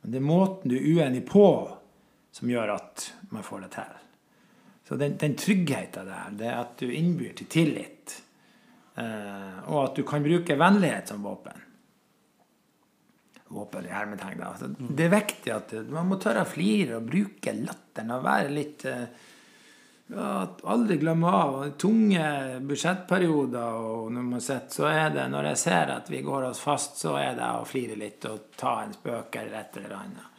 [0.03, 1.47] Men det er måten du er uenig på,
[2.37, 3.95] som gjør at man får det til.
[4.87, 8.19] Så den, den tryggheten der, det er at du innbyr til tillit.
[9.01, 11.66] Eh, og at du kan bruke vennlighet som våpen.
[13.49, 14.43] Våpen i hermetegn.
[14.43, 18.51] Altså, det er viktig at man må tørre å flire og bruke latteren og være
[18.51, 19.05] litt eh,
[20.11, 20.31] ja,
[20.71, 22.27] Aldri glemme av tunge
[22.67, 23.79] budsjettperioder.
[23.91, 26.99] Og når man sitter, så er det, når jeg ser at vi går oss fast,
[27.03, 30.33] så er det å flire litt og ta en spøk eller et eller annet.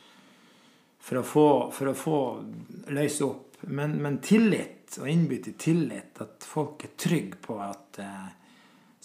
[1.07, 2.21] For å få, for å få
[2.91, 7.99] løse opp men, men, tillit, og innby til tillit, at folk er trygge på at
[8.03, 8.27] eh,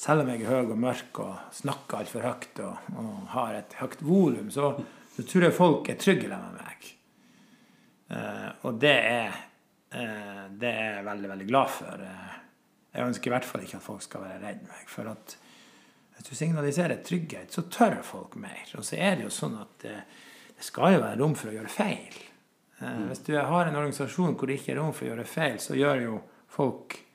[0.03, 3.77] selv om jeg er høy og mørk og snakker altfor høyt og, og, har et
[3.79, 4.73] høyt volum, så,
[5.15, 6.89] så, tror jeg folk er trygge med meg.
[8.13, 9.39] Eh, og det er,
[9.95, 12.03] eh, det er jeg veldig, veldig glad for.
[12.09, 12.35] Eh,
[12.93, 14.83] jeg ønsker i hvert fall ikke at folk skal være redd meg.
[14.91, 15.37] For at
[16.17, 18.67] hvis du signaliserer trygghet, så tør folk mer.
[18.77, 20.21] Og så er det jo sånn at det, eh,
[20.63, 22.19] det skal jo være rom for å gjøre feil.
[22.83, 25.57] Eh, hvis du har en organisasjon hvor det ikke er rom for å gjøre feil,
[25.63, 26.21] så gjør jo
[26.53, 27.12] folk eh,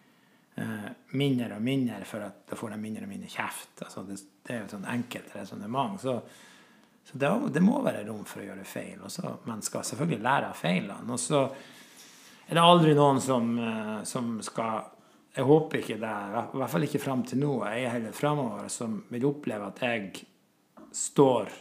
[1.13, 3.84] mindre og mindre for at da får de mindre og mindre kjeft.
[3.86, 6.00] Altså det, det, er jo et sånn enkelt resonnement.
[6.02, 6.15] Så,
[7.06, 9.04] så det, det, må være rom for å gjøre feil.
[9.06, 11.13] Også, man skal selvfølgelig lære av feilene.
[11.13, 11.43] Og så
[12.48, 14.93] er det aldri noen som, eh, som skal
[15.38, 18.72] Jeg håper ikke det, i hvert fall ikke fram til nå, jeg er heller framover,
[18.74, 20.24] som vil oppleve at jeg
[20.98, 21.52] står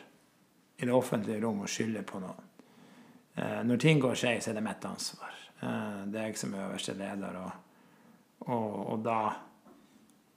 [0.80, 2.46] i det offentlige rom og skylder på noen.
[3.34, 5.36] Eh, når ting går skeis, er det mitt ansvar.
[5.60, 7.65] Eh, det er jeg som er øverste leder, og,
[8.44, 9.20] og, og da,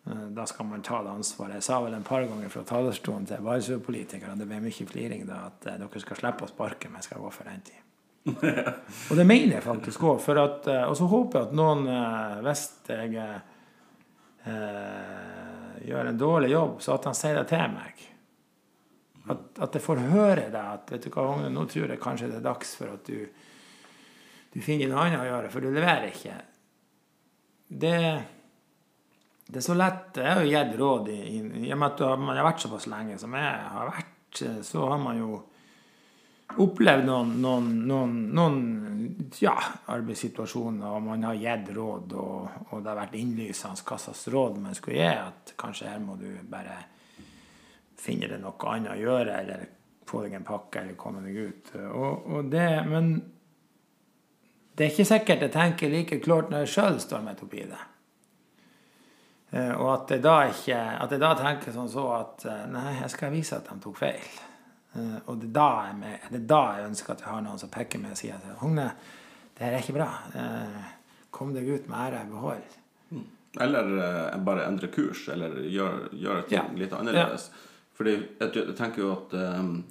[0.08, 1.58] eh, da skal man ta det ansvaret.
[1.60, 5.46] Jeg sa vel en par ganger fra talerstolen til Balsø-politikerne, det ble mye fliring da,
[5.52, 7.86] at dere skal slippe å sparke men jeg skal gå for den tid.
[9.10, 10.20] og det mener jeg faktisk òg.
[10.20, 11.88] Og så håper jeg at noen,
[12.46, 13.16] hvis jeg
[14.46, 15.40] eh,
[15.88, 18.06] gjør en dårlig jobb, så at han sier det til meg.
[19.30, 20.62] At, at jeg får høre det.
[20.62, 23.26] At vet du hva, nå tror jeg kanskje det er dags for at du,
[24.54, 26.38] du finner noe annet å gjøre, for du leverer ikke.
[27.70, 27.98] Det,
[29.46, 32.34] det er så lett Jeg har jo gitt råd i, i og med at man
[32.34, 35.38] har vært såpass lenge som jeg har vært, så har man jo
[36.58, 38.62] opplevd noen, noen, noen, noen
[39.38, 39.54] ja,
[39.94, 44.58] arbeidssituasjoner, og man har gitt råd, og, og, det har vært innlysende hva slags råd
[44.64, 45.12] man skulle gi.
[45.30, 46.80] At kanskje her må du bare
[48.00, 49.68] finne deg noe annet å gjøre, eller
[50.10, 51.74] få deg en pakke, eller komme deg ut.
[51.86, 53.14] Og, og det, men
[54.80, 57.80] det er ikke sikkert jeg tenker like klart når jeg sjøl står midt oppi det.
[59.52, 62.94] Eh, og at jeg, da ikke, at jeg da tenker sånn så at eh, nei,
[63.02, 64.28] jeg skal vise at de tok feil.
[64.96, 67.60] Eh, og det er, da jeg, det er da jeg ønsker at jeg har noen
[67.60, 68.86] som peker meg og sier at Hogne,
[69.58, 70.10] det her er ikke bra.
[71.36, 72.78] Kom deg ut med ære i behold.
[73.10, 73.26] Mm.
[73.66, 73.90] Eller
[74.46, 76.80] bare endre kurs, eller gjøre gjør ting ja.
[76.80, 77.50] litt annerledes.
[77.50, 77.66] Ja.
[78.00, 79.34] Fordi jeg, tenker jo at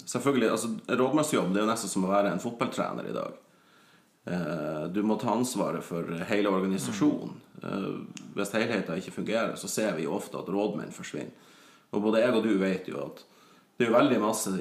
[0.09, 3.37] selvfølgelig, altså Rådmannsjobb det er jo nesten som å være en fotballtrener i dag.
[4.27, 7.37] Uh, du må ta ansvaret for hele organisasjonen.
[7.63, 11.47] Uh, hvis helheten ikke fungerer, så ser vi ofte at rådmenn forsvinner.
[11.95, 13.23] Og både jeg og du vet jo at
[13.79, 14.51] det er veldig masse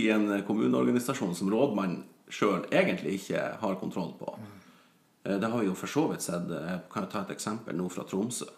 [0.00, 2.00] i, en kommuneorganisasjon som rådmann
[2.32, 4.34] sjøl egentlig ikke har kontroll på.
[5.26, 6.50] Uh, det har vi jo for så vidt sett.
[6.50, 8.50] Jeg kan jo ta et eksempel nå fra Tromsø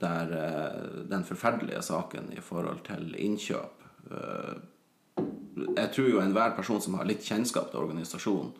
[0.00, 4.54] der eh, den forferdelige saken i forhold til innkjøp eh,
[5.76, 8.52] Jeg tror jo enhver person som har litt kjennskap til organisasjonen,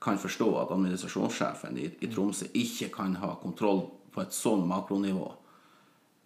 [0.00, 3.84] kan forstå at administrasjonssjefen i, i Tromsø ikke kan ha kontroll
[4.14, 5.26] på et sånn makronivå.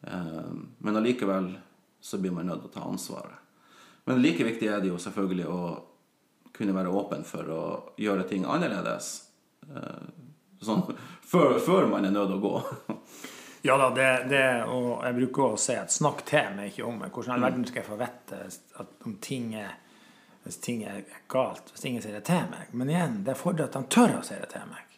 [0.06, 1.52] Eh, men allikevel
[2.02, 3.38] så blir man nødt til å ta ansvaret.
[4.04, 5.60] Men like viktig er det jo selvfølgelig å
[6.52, 7.62] kunne være åpen for å
[8.02, 9.12] gjøre ting annerledes.
[10.60, 10.82] Sånn
[11.32, 12.56] før, før man er nødt til å gå.
[13.62, 16.96] Ja da, det, det, og jeg bruker å si at snakk til meg ikke om.
[17.04, 18.38] Hvordan i all verden skal jeg få vite
[19.06, 19.76] om ting er,
[20.42, 22.72] hvis ting er galt, hvis ingen sier det til meg?
[22.74, 24.88] Men igjen, det fordrer at han tør å si det til meg.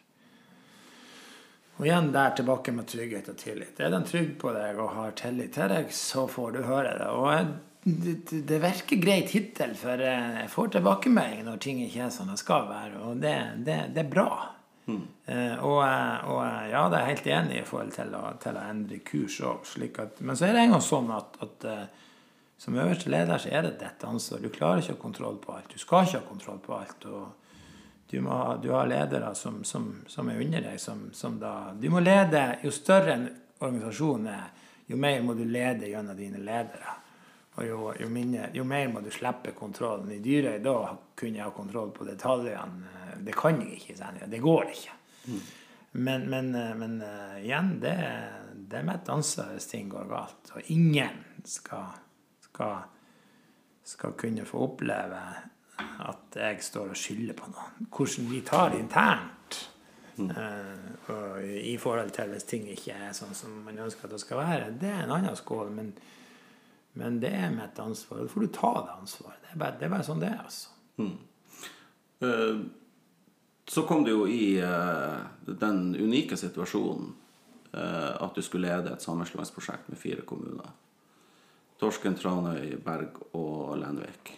[1.75, 3.79] Og igjen der tilbake med trygghet og tillit.
[3.83, 7.09] Er de trygg på deg og har tillit til deg, så får du høre det.
[7.11, 12.31] Og det, det virker greit hittil, for jeg får tilbakemelding når ting ikke er som
[12.31, 13.01] det skal være.
[13.09, 13.35] Og det,
[13.67, 14.29] det, det er bra.
[14.85, 15.03] Mm.
[15.25, 19.01] Eh, og, og, ja, det er helt enig i forhold til å, til å endre
[19.05, 19.67] kurs òg.
[20.21, 21.69] Men så er det en gang sånn at, at
[22.57, 24.39] som øverste leder så er det ditt ansvar.
[24.39, 25.73] Du klarer ikke å ha kontroll på alt.
[25.73, 27.07] Du skal ikke ha kontroll på alt.
[28.09, 31.89] du, må, du har ledere som, som, som, er under deg, som, som da Du
[31.89, 33.27] må lede Jo større en
[33.59, 34.45] organisasjon er,
[34.87, 37.01] jo mer må du lede gjennom dine ledere.
[37.55, 40.11] Og jo, jo, mindre, jo mer må du slippe kontrollen.
[40.11, 40.75] I Dyrøy da
[41.15, 42.91] kunne jeg ha kontroll på detaljene.
[43.23, 44.09] Det kan jeg ikke.
[44.27, 44.97] Det går ikke.
[45.25, 45.39] Mm.
[45.95, 47.93] Men, men, men uh, igjen, det,
[48.55, 50.51] det, er mitt ansvar hvis ting går galt.
[50.51, 51.95] Og ingen skal,
[52.55, 52.87] skal,
[53.83, 55.21] skal kunne få oppleve
[56.05, 57.87] at jeg står og skylder på noen.
[57.91, 59.57] Hvordan vi tar internt.
[60.15, 60.29] Mm.
[60.31, 64.39] Uh, I forhold til hvis ting ikke er sånn som man ønsker at det skal
[64.43, 64.71] være.
[64.79, 65.73] Det er en annen skål.
[65.75, 65.91] Men,
[67.01, 68.23] men det er mitt ansvar.
[68.23, 69.43] Da får du ta det ansvaret.
[69.43, 70.71] Det er bare, det er bare sånn det er, altså.
[70.95, 71.13] Mm.
[72.23, 72.65] Uh,
[73.67, 77.13] så kom du jo i uh, den unike situasjonen
[77.75, 80.69] at du skulle lede et sammenslåingsprosjekt med fire kommuner.
[81.79, 84.31] Torsken, Tranøy, Berg og Lenvik.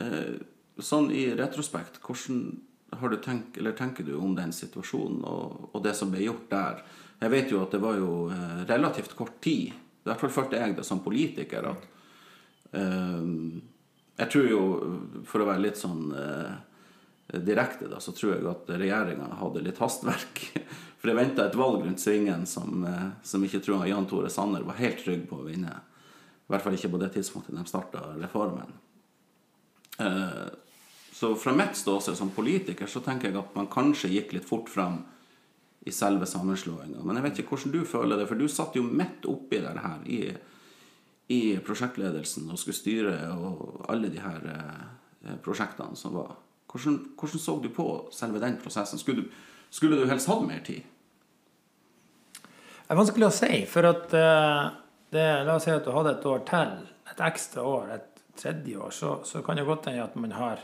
[0.00, 0.36] Eh,
[0.82, 2.46] sånn i retrospekt, hvordan
[2.98, 6.50] har du tenkt, eller tenker du om den situasjonen og, og, det som ble gjort
[6.50, 6.82] der?
[7.20, 9.72] Jeg vet jo at det var jo eh, relativt kort tid.
[9.74, 11.70] I hvert fall følte jeg det som politiker.
[11.70, 11.86] at
[12.76, 13.26] eh,
[14.20, 14.62] Jeg tror jo,
[15.28, 19.80] for å være litt sånn eh, direkte, da, så tror jeg at regjeringa hadde litt
[19.82, 20.44] hastverk.
[21.04, 22.80] For det venta et valg rundt svingen som,
[23.20, 25.74] som ikke tror Jan Tore Sanner var helt trygg på å vinne.
[26.44, 28.74] I hvert fall ikke på det tidspunktet de starta reformen.
[29.98, 30.46] Eh,
[31.14, 34.68] så fra mitt ståsted som politiker så tenker jeg at man kanskje gikk litt fort
[34.68, 34.98] fram
[35.86, 37.04] i selve sammenslåinga.
[37.04, 39.74] Men jeg vet ikke hvordan du føler det, for du satt jo midt oppi det
[39.84, 40.20] her i,
[41.32, 46.34] i prosjektledelsen og skulle styre og alle de her eh, prosjektene som var.
[46.68, 48.98] Hvordan, hvordan, så du på selve den prosessen?
[48.98, 49.28] Skulle du,
[49.70, 50.82] skulle du helst hatt mer tid?
[52.34, 53.52] Det er vanskelig å si.
[53.70, 54.72] For at uh,
[55.14, 56.76] det, La oss si at du hadde et år til.
[57.12, 57.90] Et ekstra år.
[57.94, 60.62] Et tredje år, så, så kan det godt hende at man har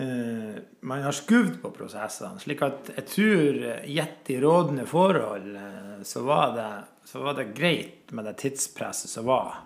[0.00, 2.40] uh, man har skuvd på prosessene.
[2.40, 6.72] slik at jeg tror, gitt i rådende forhold, uh, så, var det,
[7.08, 9.62] så var det greit med det tidspresset som var.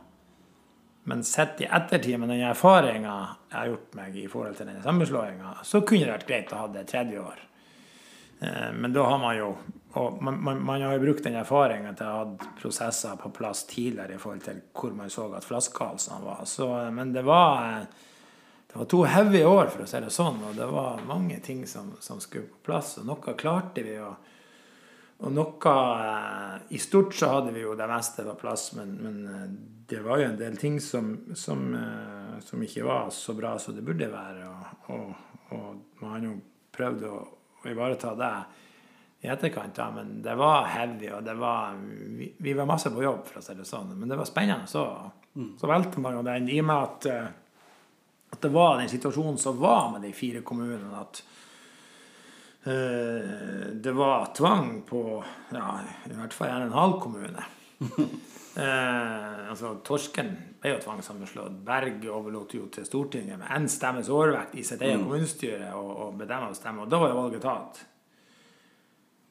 [1.08, 3.16] Men sett i ettertid, med den erfaringa
[3.48, 6.62] jeg har gjort meg i forhold til denne sammenslåinga, så kunne det vært greit å
[6.62, 7.44] ha det tredje år.
[8.76, 9.46] Men da har man jo
[9.92, 14.18] og man, man, har jo brukt den erfaringen til å ha prosesser på plass tidligere
[14.18, 16.42] i forhold til hvor man så at flaskehalsene var.
[16.44, 17.86] Så, men det var,
[18.68, 21.64] det var to heavy år, for å si det sånn, og det var mange ting
[21.66, 22.98] som, som skulle på plass.
[23.00, 23.96] Og noe klarte vi.
[24.04, 24.28] Og,
[25.24, 25.74] og noe
[26.04, 29.50] eh, I stort så hadde vi jo det meste på plass, men, men eh,
[29.88, 33.72] det var jo en del ting som, som, eh, som, ikke var så bra som
[33.72, 34.52] det burde være.
[34.52, 36.38] Og, og, og man har jo
[36.76, 37.18] prøvd å,
[37.64, 38.34] å ivareta det
[39.20, 41.74] i etterkant, ja, men det var heavy, og det var
[42.18, 43.90] vi, vi, var masse på jobb, for å si det sånn.
[43.98, 44.70] Men det var spennende.
[44.70, 44.84] Så,
[45.34, 45.56] mm.
[45.58, 47.26] så valgte man jo den i og med at, eh,
[48.30, 51.22] at, det var den situasjonen som var med de fire kommunene, at
[52.68, 55.02] uh, det var tvang på
[55.50, 55.66] ja,
[56.06, 57.50] i hvert fall en halv kommune.
[57.82, 57.98] uh,
[59.50, 60.30] altså, Torsken
[60.62, 61.58] ble jo tvangssammenslått.
[61.66, 65.08] Berg overlot jo til Stortinget med én stemmes overvekt i sitt eget mm.
[65.08, 66.86] kommunestyre og, og å stemme.
[66.86, 67.86] Og da var jo valget tatt.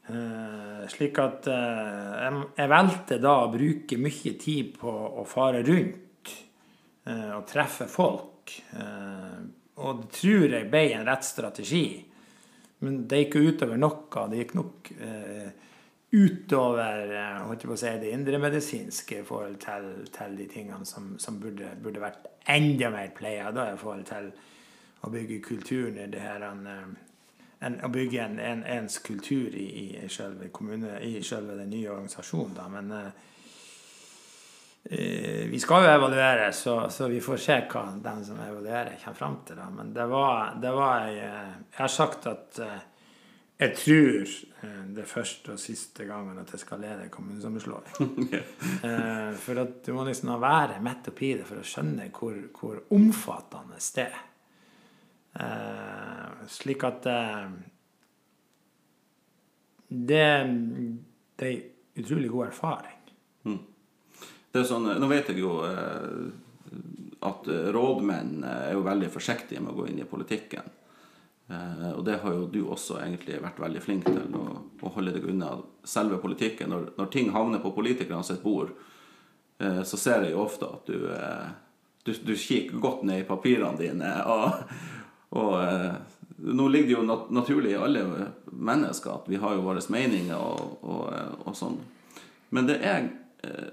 [0.07, 6.31] Uh, slik at jeg, jeg, valgte da å bruke mye tid på å fare rundt
[7.09, 8.53] uh, og treffe folk.
[9.83, 11.87] og det tror jeg ble en rett strategi.
[12.79, 14.23] Men det gikk jo utover noe.
[14.31, 14.91] Det gikk nok
[16.11, 22.29] utover si, det indremedisinske i forhold til, til, de tingene som, som burde, burde, vært
[22.47, 24.31] enda mer pleia i forhold til
[25.03, 26.47] å bygge kulturen i det her
[27.59, 31.89] en, å bygge en, en, ens kultur i, i, selve kommune, i selve den nye
[31.91, 32.53] organisasjonen.
[32.57, 32.67] Da.
[32.71, 33.07] Men eh,
[34.83, 39.21] eh, vi skal jo evaluere, så, så, vi får se hva den som evaluerer, kommer
[39.23, 39.57] fram til.
[39.61, 39.71] Da.
[39.73, 42.77] Men det var, det var jeg, eh, jeg har sagt at eh,
[43.57, 44.21] jeg tror
[44.61, 48.29] eh, det er første og siste gangen at jeg skal lede kommunesammenslåing.
[48.85, 52.83] eh, for at du må liksom være midt oppi det for å skjønne hvor, hvor
[52.93, 54.25] omfattende det er.
[55.37, 57.49] Eh, slik at eh,
[59.87, 60.25] det,
[61.37, 63.13] det er utrolig god erfaring.
[63.47, 63.61] Mm.
[64.51, 66.27] Det er sånn, nå vet jeg jo eh,
[67.27, 70.73] at rådmenn er jo veldig forsiktige med å gå inn i politikken.
[71.47, 75.15] Eh, og det har jo du også egentlig vært veldig flink til, å, å holde
[75.15, 75.53] deg unna
[75.87, 76.73] selve politikken.
[76.73, 78.73] Når, når ting havner på politikerne sitt bord,
[79.63, 81.47] eh, så ser jeg jo ofte at du, eh,
[82.03, 84.11] du, du kikker godt ned i papirene dine.
[84.27, 84.61] Og,
[85.35, 85.95] og eh,
[86.37, 88.03] nå ligger det jo nat naturlig i alle
[88.51, 91.79] mennesker at vi har jo våre meninger og, og, og sånn.
[92.55, 93.09] Men det er
[93.43, 93.69] eh,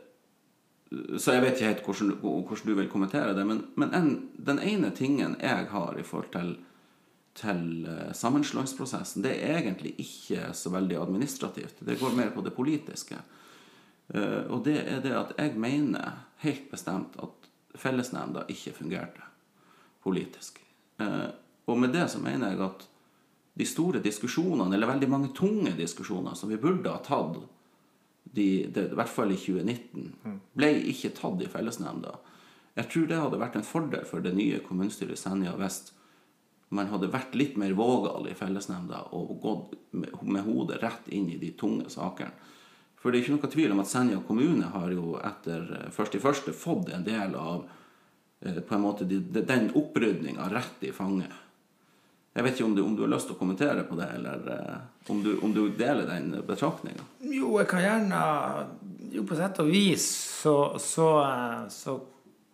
[1.19, 4.61] Så jeg vet ikke helt hvordan, hvordan du vil kommentere det, men, men en, den
[4.63, 6.55] ene tingen jeg har i forhold til
[7.35, 11.83] til eh, sammenslåingsprosessen, det er egentlig ikke så veldig administrativt.
[11.83, 13.19] Det går mer på det politiske.
[14.09, 19.27] Eh, og det er det at jeg mener helt bestemt at fellesnemnda ikke fungerte
[20.05, 20.61] politisk.
[21.01, 21.27] Eh,
[21.65, 22.87] og med det så mener jeg at
[23.55, 27.39] de store diskusjonene, eller veldig mange tunge diskusjoner som vi burde ha tatt,
[28.35, 30.09] de, det, i hvert fall i 2019,
[30.59, 32.17] ble ikke tatt i fellesnemnda.
[32.75, 35.93] Jeg tror det hadde vært en fordel for det nye kommunestyret Senja vest
[36.75, 41.29] man hadde vært litt mer vågal i fellesnemnda og gått med, med hodet rett inn
[41.31, 42.35] i de tunge sakene.
[42.99, 46.23] For det er ikke noe tvil om at Senja kommune har jo etter først i
[46.25, 47.67] første fått en del av
[48.41, 51.44] eh, på en måte den opprydninga rett i fanget.
[52.35, 54.49] Jeg vet ikke om du, om du, har lyst til å kommentere på det, eller
[54.51, 57.07] uh, om, du, om, du, deler den betraktninga?
[57.23, 58.23] Jo, jeg kan gjerne
[59.15, 60.07] Jo, på sett og vis
[60.43, 61.95] så, så, eh, så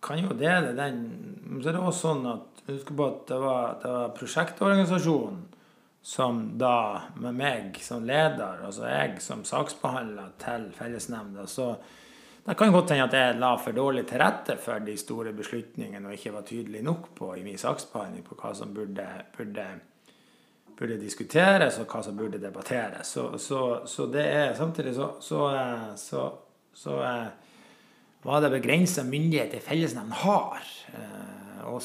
[0.03, 0.99] kan jo dele den.
[1.47, 5.39] Men så er det også sånn at Husk på at det var, det var prosjektorganisasjonen
[6.01, 11.75] som da, med meg som leder, altså jeg som saksbehandler til fellesnemnda, så
[12.45, 16.09] det kan godt hende at jeg la for dårlig til rette for de store beslutningene
[16.09, 19.65] og ikke var tydelig nok på i min saksbehandling på hva som burde, burde,
[20.79, 23.13] burde diskuteres og hva som burde debatteres.
[23.13, 25.43] Så, så, så det er samtidig så, så,
[26.01, 26.25] så,
[26.73, 26.97] så
[28.25, 30.65] var det begrensa myndighet en fellesnemnd har.
[30.97, 31.81] Eh, og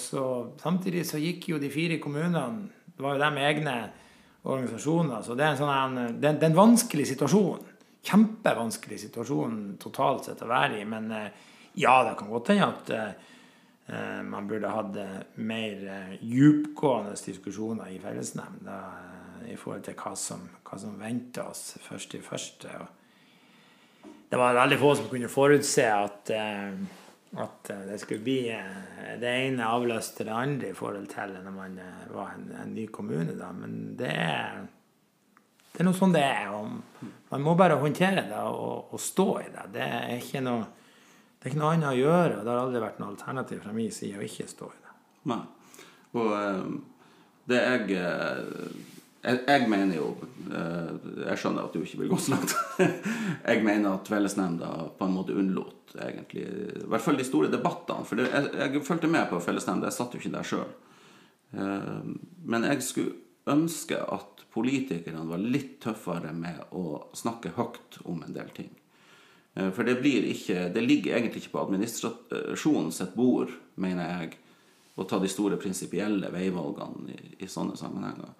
[0.60, 3.72] samtidig så gikk jo de fire kommunene Det var jo dem egne
[4.48, 5.20] organisasjoner.
[5.22, 7.75] Så det er en sånn det, er en vanskelig situasjon.
[8.06, 10.84] Kjempevanskelig situasjon totalt sett å være i.
[10.88, 11.46] Men eh,
[11.82, 14.96] ja, det kan godt hende at uh, man burde hatt
[15.36, 15.82] mer
[16.18, 18.78] djupgående diskusjoner i fellesnemnda
[19.46, 22.72] i forhold til hva som, hva som venter oss først i første.
[24.26, 26.32] Det var veldig få som kunne forutse at
[27.36, 31.54] at eh, det skulle bli eh, det ene avløste det andre i forhold til når
[31.54, 33.36] man eh, var en, en ny kommune.
[33.38, 33.50] Da.
[33.52, 34.64] Men det er,
[35.76, 36.48] det er noe sånn det er.
[37.28, 39.64] Man må bare håndtere det og, og stå i det.
[39.74, 40.64] Det er, ikke noe,
[41.36, 42.38] det er ikke noe annet å gjøre.
[42.38, 44.94] og Det har aldri vært noe alternativ fra min side å ikke stå i det.
[45.34, 45.42] Nei.
[46.16, 46.30] Og
[47.50, 47.98] det jeg
[49.26, 50.06] jeg, jeg, mener jo
[50.54, 52.54] Jeg skjønner at du ikke vil gå så langt.
[53.50, 56.46] jeg mener at fellesnemnda på en måte unnlot egentlig.
[56.46, 58.06] I hvert fall de store debattene.
[58.06, 60.74] For jeg, jeg fulgte med på fellesnemnda, jeg satt jo ikke der sjøl.
[61.52, 62.04] Eh,
[62.48, 68.34] men jeg skulle ønske at politikerne var litt tøffere med å snakke høyt om en
[68.36, 68.70] del ting.
[69.56, 74.38] Eh, for det ikke Det ligger egentlig ikke på administrasjonen sitt bord, mener jeg,
[74.96, 78.32] å ta de store prinsipielle veivalgene i, i, sånne sammenhenger.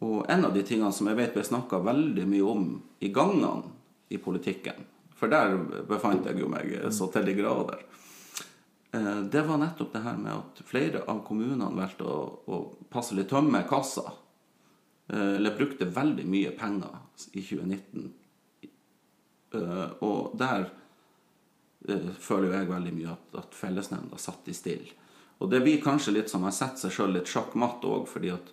[0.00, 3.70] Og en av de tingene som jeg vet ble snakka veldig mye om i gangene
[4.08, 5.54] i politikken, for der
[5.88, 7.84] befant jeg jo meg så til de grader.
[8.92, 12.18] Eh, det var nettopp det her med at flere av kommunene valgte å,
[12.48, 14.10] å passelig tømme kassa.
[15.12, 16.96] Eh, eller brukte veldig mye penger
[17.32, 18.08] i 2019.
[19.54, 20.70] Eh, og der
[22.22, 24.98] føler jo jeg veldig mye at, at fellesnemnda satt i stille.
[25.42, 28.30] Og det blir kanskje litt som jeg setter seg sjøl litt sjakk matt òg, fordi
[28.30, 28.52] at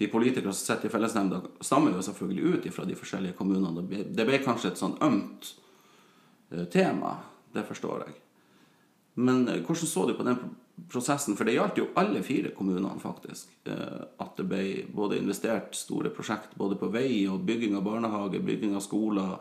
[0.00, 3.84] de politikere som sitter i fellesnemnda, stammer jo selvfølgelig ut fra de forskjellige kommunene.
[4.08, 5.52] Det ble kanskje et sånn ømt
[6.52, 7.16] Eh, tema.
[7.52, 8.14] Det forstår jeg.
[9.14, 10.36] Men eh, hvordan så du på den
[10.92, 11.36] prosessen?
[11.36, 13.50] For det gjaldt jo alle fire kommunene, faktisk.
[13.64, 14.62] Eh, at det ble
[14.94, 19.40] både investert store prosjekt både på vei og bygging av barnehage, bygging av skoler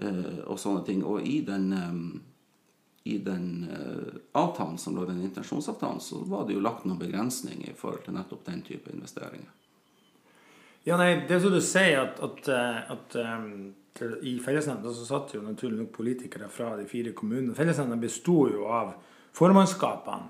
[0.00, 1.02] og sånne ting.
[1.04, 1.66] Og i den,
[3.04, 3.66] i den
[4.32, 8.16] avtalen som lå den intensjonsavtalen, så var det jo lagt noen begrensninger i forhold til
[8.16, 9.50] nettopp den type investeringer.
[10.88, 12.48] Ja, nei, det er som du sier, at, at,
[12.96, 13.52] at um
[14.22, 17.54] i fellesnemnda så satt jo naturlig nok politikere fra de fire kommunene.
[17.56, 18.94] Fellesnemnda besto jo av
[19.32, 20.22] formannskapene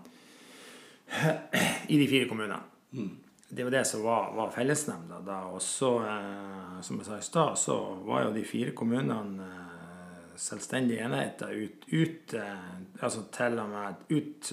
[1.89, 2.61] i de fire kommunene.
[2.93, 3.17] Mm.
[3.51, 5.41] Det var det som var, var fellesnemnda da.
[5.51, 10.37] Og så, eh, som jeg sa i stad, så var jo de fire kommunene eh,
[10.39, 12.69] selvstendige enheter ut, ut eh,
[13.03, 14.53] altså til og med ut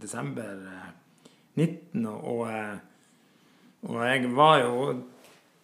[0.00, 0.62] desember
[1.56, 2.06] 19.
[2.06, 2.46] Eh, og,
[3.82, 4.72] og jeg var jo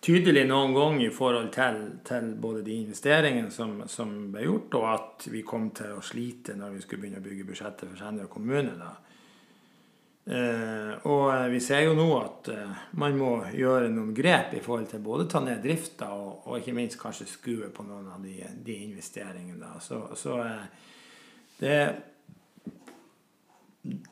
[0.03, 4.89] tydelig noen ganger i forhold til, til både de investeringene som, som, ble gjort, og
[4.91, 8.27] at vi kom til å slite når vi skulle begynne å bygge budsjettet for Senja
[8.31, 8.75] kommune.
[8.81, 8.93] da.
[10.23, 14.63] Eh, og eh, vi ser jo nå at eh, man må gjøre noen grep i
[14.63, 18.23] forhold til både ta ned drifta og, og ikke minst kanskje skue på noen av
[18.23, 19.59] de, de investeringene.
[19.59, 19.83] Da.
[19.83, 20.89] Så, så eh,
[21.59, 21.77] det,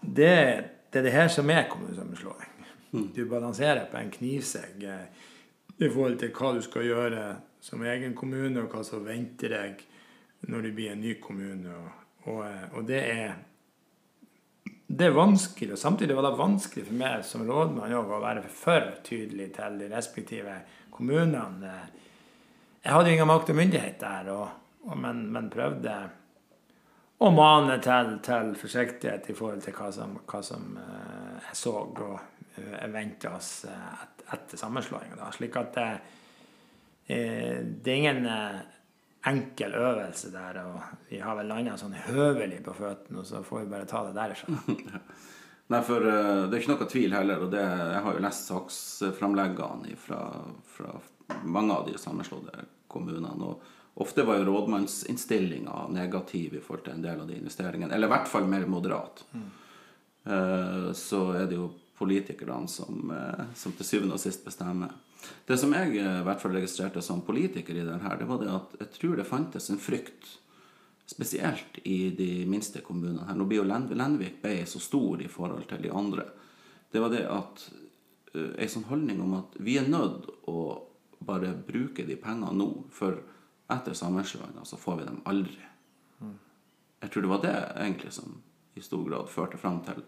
[0.03, 0.35] det
[0.91, 2.49] det er det her som er kommunesammenslåing.
[3.15, 5.29] Du balanserer på en knivsegg eh,
[5.81, 7.25] i forhold til hva du skal gjøre
[7.65, 9.85] som egen kommune, og hva som venter deg
[10.49, 11.77] når du blir en ny kommune.
[11.77, 13.39] Og, og, eh, og det er
[14.91, 18.89] det er vanskelig, og samtidig var det vanskelig for meg som rådmann å være for
[19.07, 20.57] tydelig til de respektive
[20.91, 21.75] kommunene.
[22.83, 25.95] Jeg hadde jo ingen makt og myndighet der, og, men, men prøvde
[27.21, 31.77] å mane til, til forsiktighet i forhold til hva som, hva som eh, jeg så
[31.85, 32.19] og
[32.61, 35.33] uh, venta oss eh, et, etter sammenslåinga.
[35.33, 35.89] Slik at det,
[37.07, 38.61] eh, det er ingen eh,
[39.31, 40.63] enkel øvelse der.
[40.65, 44.05] og Vi har vel landa sånn høvelig på føttene, og så får vi bare ta
[44.07, 44.57] det derfra.
[45.71, 49.93] Nei, for det er ikke noe tvil heller, og det, jeg har jo lest saksframleggene
[50.03, 50.25] fra,
[50.67, 50.97] fra
[51.47, 53.53] mange av de sammenslåtte kommunene.
[53.53, 57.95] og Ofte var jo rådmannsinnstillinga negativ i forhold til en del av de investeringene.
[57.95, 59.23] Eller i hvert fall mer moderat.
[59.31, 59.47] Mm.
[60.97, 61.69] Så er det jo
[62.01, 64.93] politikerne som, uh, som, til syvende og sist bestemmer.
[65.47, 68.77] Det som jeg i hvert fall registrerte som politiker i denne, det var det at
[68.81, 70.37] jeg tror det fantes en frykt,
[71.11, 73.37] spesielt i de minste kommunene her.
[73.37, 76.25] Nå blir jo Lenvik ble så stor i forhold til de andre.
[76.91, 77.67] Det var det at
[78.35, 80.61] uh, en sånn holdning om at vi er nødt å
[81.21, 82.71] bare bruke de pengene nå.
[82.91, 83.21] for
[83.71, 85.67] etter sammenslåinga så får vi dem aldri.
[87.01, 88.41] Jeg tror det var det egentlig som
[88.75, 90.03] i stor grad førte fram til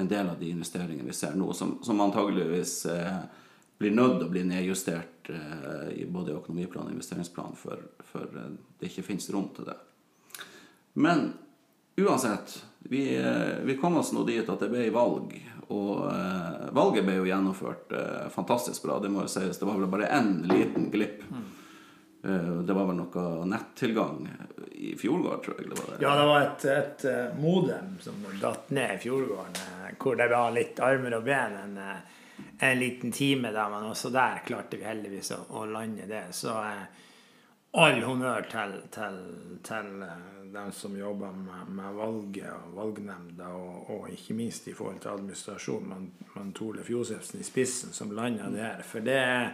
[0.00, 3.20] en del av de investeringene vi ser nå, som, som antageligvis eh,
[3.80, 8.90] blir nødt å bli nedjustert eh, i både økonomiplan og investeringsplan, for, for eh, det
[8.90, 9.76] ikke finnes rom til det.
[11.00, 11.30] Men
[12.00, 12.56] uansett,
[12.90, 15.36] vi, eh, vi kom oss nå dit at det ble valg.
[15.70, 19.60] Og eh, valget ble jo gjennomført eh, fantastisk bra, det må jo sies.
[19.60, 21.24] Det var vel bare én liten glipp.
[21.30, 21.48] Mm
[22.22, 24.26] det var vel noe nettilgang
[24.80, 25.68] i Fjordgård, tror jeg.
[25.68, 26.04] det var det.
[26.04, 30.28] Ja, det var et, et eh, modem som datt ned i Fjordgården, eh, hvor det
[30.32, 31.78] var litt armer og ben en,
[32.58, 33.52] en liten time.
[33.52, 36.26] der, men også der klarte vi heldigvis å, å lande det.
[36.36, 36.84] Så eh,
[37.80, 39.18] all honnør til, til,
[39.64, 39.90] til
[40.52, 45.12] dem som jobber med, med, valget og valgnemnda, og, og, ikke minst i forhold til
[45.12, 48.80] administrasjonen, man Tole Fjosefsen i spissen, som landa der.
[48.84, 49.52] For det er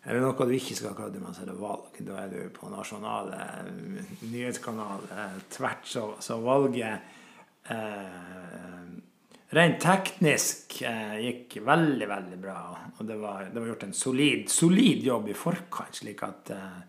[0.00, 1.98] er det noe du ikke skal kødde med, så er det valg.
[2.08, 3.40] Da er du på nasjonale
[4.30, 5.84] nyhetskanaler tvert.
[5.84, 7.04] Så, så valget
[7.68, 8.86] eh,
[9.58, 12.62] rent teknisk eh, gikk veldig, veldig bra.
[12.96, 16.82] Og det var, det var, gjort en solid, solid jobb i forkant, slik at eh,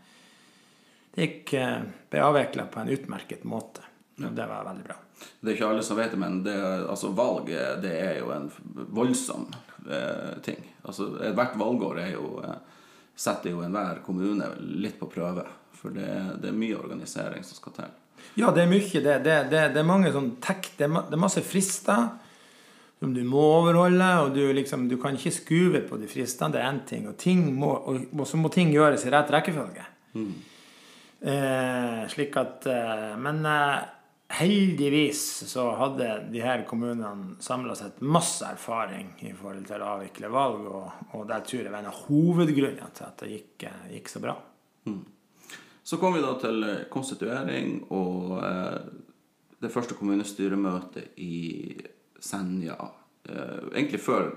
[1.11, 1.77] det gikk, eh,
[2.11, 3.83] ble avvikla på en utmerket måte.
[4.21, 4.99] Og det var veldig bra.
[5.41, 6.55] Det er ikke alle som vet det, men det,
[6.89, 8.47] altså, valget det er jo en
[8.95, 9.49] voldsom
[9.89, 10.63] eh, ting.
[10.85, 12.77] Altså, Hvert valgår er jo eh,
[13.21, 14.49] setter jo enhver kommune
[14.81, 15.45] litt på prøve.
[15.77, 16.07] For det,
[16.41, 17.93] det, er mye organisering som skal til.
[18.37, 19.01] Ja, det er mye.
[19.01, 19.37] Det, det,
[19.73, 22.11] det er mange sånn tek, det, er masse frister
[23.01, 24.09] som du må overholde.
[24.25, 26.53] Og du, liksom, du kan ikke skuve på de fristene.
[26.53, 27.07] Det er én ting.
[27.09, 29.87] Og, ting må, og, og, så må ting gjøres i rett rekkefølge.
[30.17, 30.31] Mm.
[31.31, 33.75] Eh, slik at eh, Men eh,
[34.37, 40.31] heldigvis så hadde de her kommunene samla seg masse erfaring i forhold til å avvikle
[40.31, 44.11] valg, og, og det tror jeg var en av hovedgrunnene til at det gikk, gikk
[44.11, 44.35] så bra.
[44.87, 45.01] Mm.
[45.83, 48.77] Så kom vi da til konstituering og eh,
[49.61, 51.73] det første kommunestyremøtet i
[52.21, 52.77] Senja.
[53.29, 54.29] Eh, egentlig før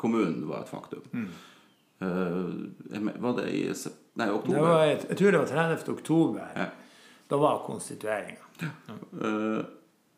[0.00, 1.04] kommunen var et faktum.
[1.12, 1.28] Mm.
[2.04, 3.66] Eh, var det i
[4.18, 4.62] nei, oktober?
[4.62, 5.92] Var, jeg tror det var 30.
[5.98, 6.48] oktober.
[6.56, 6.70] Ja.
[7.28, 8.36] Da var konstitueringa.
[9.22, 9.60] Uh,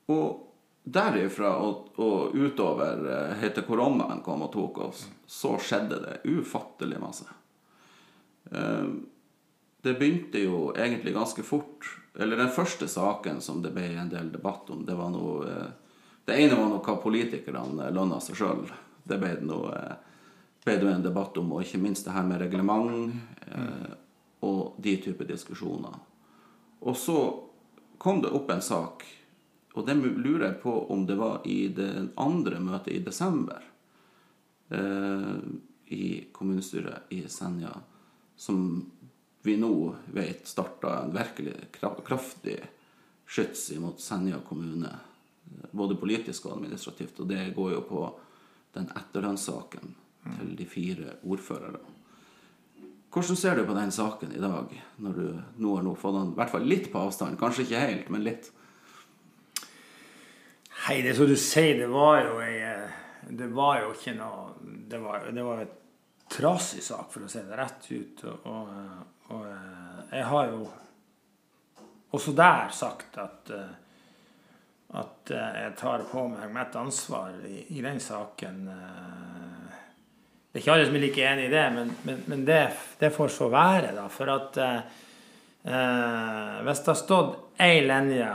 [0.07, 0.43] og
[0.83, 6.17] derifra og, og utover uh, helt til koronaen kom og tok oss, så skjedde det
[6.27, 7.29] ufattelig masse.
[8.51, 8.99] Uh,
[9.87, 11.87] det begynte jo egentlig ganske fort.
[12.19, 15.67] Eller den første saken som det ble en del debatt om, det var noe
[16.27, 18.65] Det ene var noe hva politikerne lønna seg sjøl.
[19.07, 19.71] Det ble noe
[20.65, 23.93] ble det en debatt om, og ikke minst det her med reglement mm.
[24.43, 25.95] og de typer diskusjoner.
[26.81, 27.21] Og så
[27.99, 29.05] kom det opp en sak,
[29.77, 33.65] og det lurer jeg på om det var i det andre møtet i desember
[34.73, 35.35] eh,
[35.93, 37.73] i kommunestyret i Senja,
[38.37, 38.63] som
[39.47, 42.57] vi nå vet starta en virkelig kraftig
[43.27, 44.91] skyts mot Senja kommune.
[45.71, 47.21] Både politisk og administrativt.
[47.21, 48.01] Og det går jo på
[48.75, 49.95] den etterlønnssaken
[50.39, 51.96] til de fire ordførerne.
[53.17, 55.29] Hvordan ser du på den saken i dag, når du
[55.65, 57.39] nå har nå fått den i hvert fall litt på avstand?
[57.41, 58.51] Kanskje ikke helt, men litt?
[60.83, 62.61] Hei, det som du sier, det var jo ei
[63.41, 64.53] Det var jo ikke noe
[64.93, 65.73] Det var, det var et
[66.29, 68.21] trasig sak, for å si det rett ut.
[68.29, 69.49] Og, og, og
[70.13, 70.61] jeg har jo
[72.21, 73.57] også der sagt at
[74.97, 78.69] at jeg tar på meg mitt ansvar i, i den saken.
[80.57, 82.61] Det er ikke alle som er like enig i det, men, men, men det,
[82.97, 84.07] det, får så være, da.
[84.09, 84.79] For at eh,
[86.65, 88.29] hvis det har stått ei linje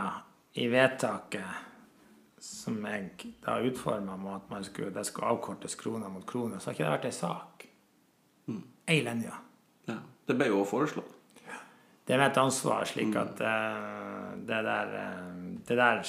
[0.61, 6.27] i vedtaket som jeg da utforma med at man skulle, det skulle avkortes krone mot
[6.29, 7.65] krone, så har ikke det vært ei sak.
[8.53, 8.61] Mm.
[8.93, 9.41] Ei linje.
[9.89, 9.97] Ja,
[10.29, 11.17] det ble jo foreslått.
[12.05, 14.93] Det er mitt ansvar, slik at uh, det der,
[15.65, 16.05] det der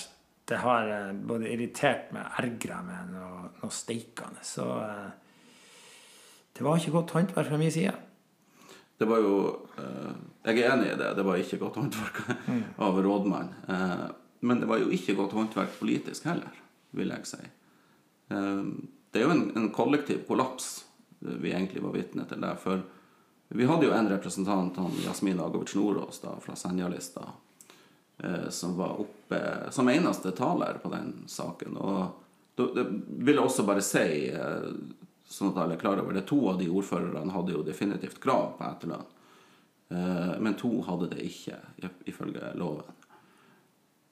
[0.52, 4.44] det har uh, både irritert meg, ergra meg noe, noe steikende.
[4.44, 5.21] Så uh,
[6.52, 7.94] det var ikke godt håndverk fra min side.
[8.98, 9.36] Det var jo
[10.44, 11.14] Jeg er enig i det.
[11.16, 12.62] Det var ikke godt håndverk mm.
[12.78, 14.14] av rådmannen.
[14.40, 16.50] men det var jo ikke godt håndverk politisk heller,
[16.90, 17.42] vil jeg si.
[18.28, 20.84] det er jo en, en kollektiv kollaps
[21.22, 22.56] vi egentlig var vitne til der.
[22.56, 22.82] For
[23.48, 27.20] vi hadde jo en representant, han Jasmin Agovic Nordås da, fra Senjalista,
[28.18, 31.76] eh, som var oppe som eneste taler på den saken.
[31.76, 32.06] Og
[32.56, 34.70] det vil jeg også bare si, eh,
[35.32, 38.54] sånn at alle er klar over det, to av de ordførerne hadde jo definitivt krav
[38.58, 39.06] på etterlønn.
[39.92, 41.58] Eh, men to hadde det ikke,
[42.08, 42.98] ifølge loven.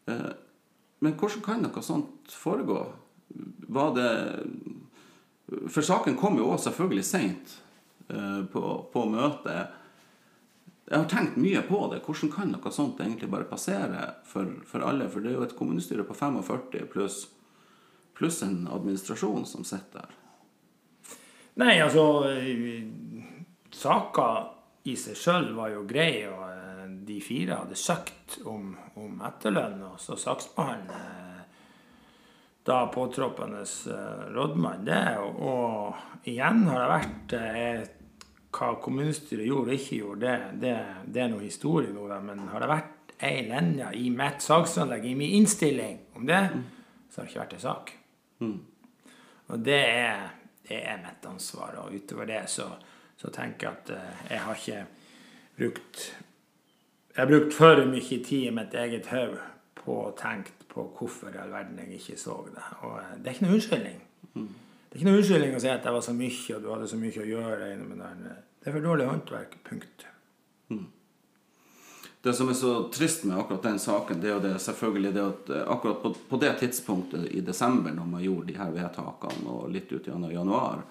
[0.09, 0.31] Eh,
[1.01, 2.83] men hvordan kan noe sånt foregå?
[3.71, 4.11] Var det
[5.71, 7.61] For saken kom jo også selvfølgelig seint
[8.11, 9.77] Eh, på, på møtet.
[10.91, 12.01] Jeg har tenkt mye på det.
[12.03, 15.07] Hvordan kan noe sånt egentlig bare passere for, for alle?
[15.13, 17.29] For det er jo et kommunestyre på 45 pluss
[18.19, 20.17] pluss en administrasjon som sitter der.
[21.61, 22.05] Nei, altså
[23.71, 24.29] Saka
[24.89, 29.83] i seg sjøl var jo grei, og eh, de fire hadde søkt om, om etterlønn.
[29.93, 31.19] Og så saksbehandler
[32.65, 33.65] da påtroppende
[34.35, 35.05] rådmann det.
[35.21, 37.97] Og, og igjen har det vært et
[38.51, 40.73] hva kommunestyret gjorde og ikke gjorde, det, det,
[41.15, 45.15] det er noe historie nå, men har det vært ei linje i mitt saksanlegg, i
[45.15, 46.65] min innstilling om det, mm.
[47.07, 47.93] så har det ikke vært ei sak.
[48.43, 48.57] Mm.
[49.51, 50.25] Og det er,
[50.71, 51.77] det er, mitt ansvar.
[51.83, 52.69] Og utover det så,
[53.19, 54.85] så tenker jeg at uh, jeg har ikke
[55.59, 56.05] brukt
[57.11, 59.41] Jeg har brukt for mye tid i mitt eget hode
[59.81, 62.67] på å tenke på hvorfor i all verden jeg ikke så det.
[62.87, 63.99] Og uh, det er ikke noe unnskyldning.
[64.35, 66.89] Det er ikke noe unnskyldning å si at det var så mye, og du hadde
[66.91, 67.75] så mye å gjøre.
[68.61, 69.59] Det er for dårlig håndverk.
[69.67, 70.07] Punkt.
[70.71, 70.87] Mm.
[72.23, 75.23] Det som er så trist med akkurat den saken, det er jo det, selvfølgelig det
[75.25, 79.47] at eh, akkurat på, på, det tidspunktet i desember, når man gjorde de her vedtakene,
[79.49, 80.83] og litt ut i januar,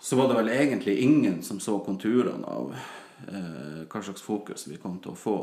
[0.00, 4.76] så var det vel egentlig ingen som så konturene av eh, hva slags fokus vi
[4.76, 5.38] kom til å få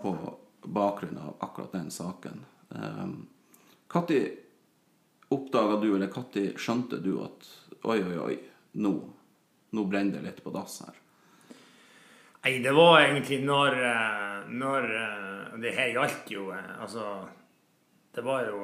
[0.00, 0.14] på
[0.62, 2.44] bakgrunn av akkurat den saken.
[2.70, 3.06] Eh,
[5.34, 7.50] oppdaga du, eller når skjønte du at
[7.82, 8.38] oi, oi, oi,
[8.78, 8.94] nå,
[9.74, 10.94] nå brenner det litt på dass her?
[12.44, 17.08] Nei, det var egentlig når, eh, når eh, Det her gjaldt jo eh, Altså,
[18.14, 18.62] det var jo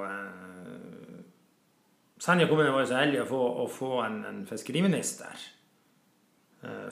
[2.16, 5.42] Senja kommune var jo så heldig å få, å få en, en, fiskeriminister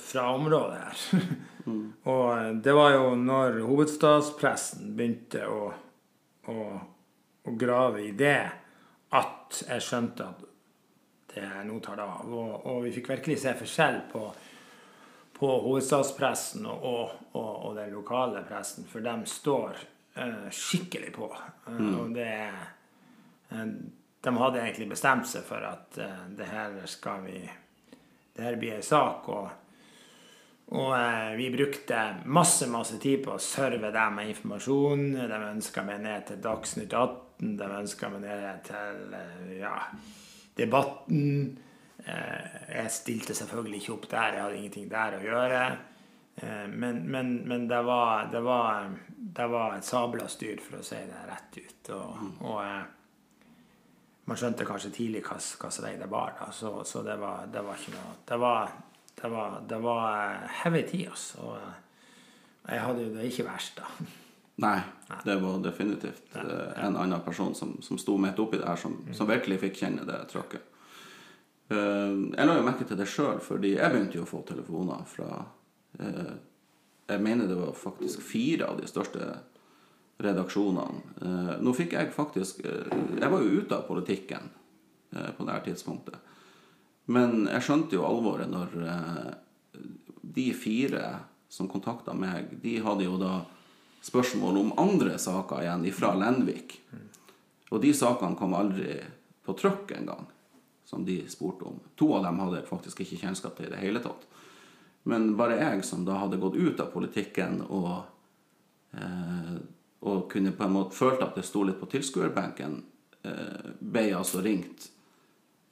[0.05, 1.31] fra området her.
[1.65, 1.87] mm.
[2.13, 5.71] Og det var jo når hovedstadspressen begynte å,
[6.53, 6.67] å,
[7.49, 8.37] å grave i det
[9.17, 10.45] at jeg skjønte at
[11.35, 12.29] det nå tar det av.
[12.29, 14.29] Og, og, vi fikk virkelig se forskjell på,
[15.35, 19.83] på hovedstadspressen og, og, og, den lokale pressen, for de står
[20.19, 21.29] uh, skikkelig på.
[21.67, 21.91] Uh, mm.
[21.99, 22.31] Og det
[23.51, 23.67] uh,
[24.25, 25.99] De hadde egentlig bestemt seg for at
[26.33, 27.43] det her skal vi
[28.35, 29.29] Det her blir ei sak.
[29.29, 29.51] og
[30.73, 35.05] og eh, vi brukte masse masse tid på å serve dem med informasjon.
[35.29, 37.53] De ønska meg ned til Dagsnytt 18.
[37.59, 39.77] De ønska meg ned til ja,
[40.57, 41.59] debatten.
[42.05, 45.61] Eh, jeg stilte selvfølgelig ikke opp der, jeg hadde ingenting der å gjøre.
[46.37, 50.85] Eh, men, men, men det, var, det, var, det, var, et sabla styr, for å
[50.85, 51.93] si det rett ut.
[51.97, 52.35] Og, mm.
[52.51, 56.37] og man skjønte kanskje tidlig hvilken vei det bar.
[56.41, 56.51] Da.
[56.53, 58.77] Så, så det, var, det, var, ikke noe Det var,
[59.23, 61.49] det var, det var heavy tid, altså.
[61.49, 64.11] Og jeg hadde jo det ikke verst, da.
[64.65, 64.77] Nei,
[65.27, 69.17] det var definitivt en annen person som, som sto midt oppi det her, som, mm.
[69.17, 70.74] som virkelig fikk kjenne det trøkket.
[71.71, 75.07] Uh, jeg la jo merke til det sjøl, fordi jeg begynte jo å få telefoner
[75.09, 75.29] fra
[76.01, 76.35] uh,
[77.09, 79.31] Jeg mener det var faktisk fire av de største
[80.25, 81.59] redaksjonene.
[81.61, 84.47] nå fikk jeg faktisk Jeg var jo ute av politikken
[85.11, 86.15] på det her tidspunktet.
[87.11, 88.77] Men jeg skjønte jo alvoret når
[90.23, 91.03] de fire
[91.55, 93.43] som kontakta meg, de hadde jo da
[94.05, 96.77] spørsmål om andre saker igjen fra Lenvik.
[97.71, 98.99] Og de sakene kom aldri
[99.45, 100.27] på trykk engang,
[100.95, 101.81] som de spurte om.
[101.99, 104.27] To av dem hadde faktisk ikke kjennskap til i det hele tatt.
[105.11, 108.05] Men bare jeg som da hadde gått ut av politikken og,
[108.95, 109.57] eh,
[110.07, 112.79] og kunne på en måte følte at det sto litt på tilskuerbenken,
[113.25, 114.89] eh, ble altså ringt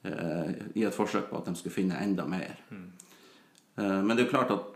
[0.03, 2.59] eh, i et forsøk på at de skulle finne enda mer.
[3.75, 4.69] Eh, men det er jo klart at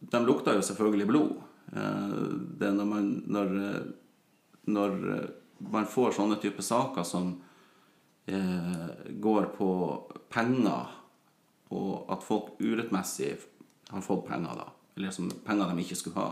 [0.00, 1.36] de lukta jo selvfølgelig blod.
[1.76, 2.20] Eh,
[2.58, 3.82] det er når man, når, eh,
[4.66, 5.00] når
[5.70, 7.36] man får sånne typer saker som
[8.24, 9.70] går på
[10.32, 10.92] penger,
[11.76, 13.34] og at folk urettmessig
[13.90, 16.30] har fått penger, da, eller som penger de ikke skulle ha,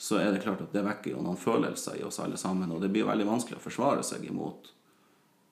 [0.00, 2.80] så er det klart at det vekker jo noen følelser i oss alle sammen, og
[2.80, 4.70] det blir veldig vanskelig å forsvare seg imot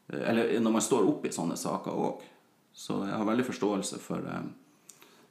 [0.08, 2.22] eh, Eller når man står opp i sånne saker òg.
[2.72, 4.46] Så jeg har veldig forståelse for eh,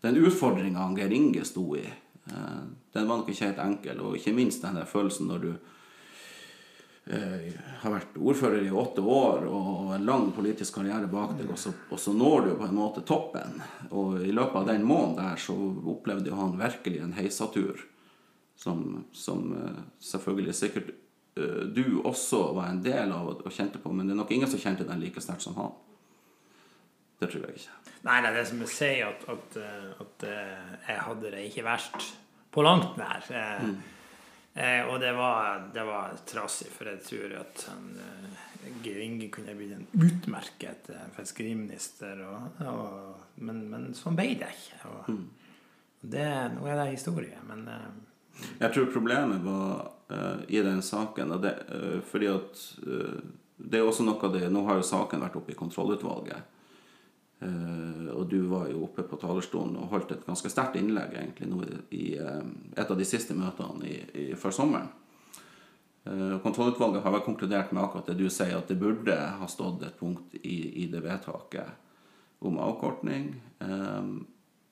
[0.05, 1.81] den utfordringa Geir Inge sto i.
[1.81, 2.61] Eh,
[2.93, 5.73] den var nok ikke helt enkel, og ikke minst den der følelsen når du eh,
[7.07, 11.71] har vært ordfører i åtte år og en lang politisk karriere bak deg, og så,
[11.93, 13.61] og så når du på en måte toppen.
[13.91, 15.55] Og i løpet av den måneden der så
[15.93, 17.85] opplevde han virkelig en heisatur
[18.57, 20.89] som, som eh, selvfølgelig sikkert
[21.37, 24.49] eh, du også var en del av og kjente på, men det er nok ingen
[24.49, 25.75] som kjente den like sterkt som han.
[27.17, 27.75] Det tror jeg ikke.
[28.05, 31.65] Nei, det er som jeg sier, at, at, eh, at eh, jeg hadde det ikke
[31.65, 32.09] verst
[32.53, 33.29] på langt nær.
[33.29, 33.69] Eh,
[34.57, 38.43] eh, og det var, det var trasig, for jeg tror at han, eh,
[38.83, 44.51] Geir Inge kunne blitt en utmerket eh, fiskeriminister, og, og, men, men sånn ble det
[44.53, 44.81] ikke.
[44.91, 45.13] Og,
[46.01, 47.87] det, nå er det historie, men eh,
[48.61, 53.15] Jeg tror problemet var eh, i den saken det, eh, Fordi at eh,
[53.57, 56.56] det er også noe av det Nå har jo saken vært oppe i kontrollutvalget.
[57.39, 61.49] Eh, og du var jo oppe på talerstolen og holdt et ganske sterkt innlegg egentlig
[61.51, 61.59] nå
[61.93, 64.89] i, eh, et av de siste møtene i, i, før sommeren.
[66.07, 69.85] Eh, kontrollutvalget har vel konkludert med akkurat det du sier, at det burde ha stått
[69.85, 71.85] et punkt i, i det vedtaket
[72.39, 73.31] om avkortning.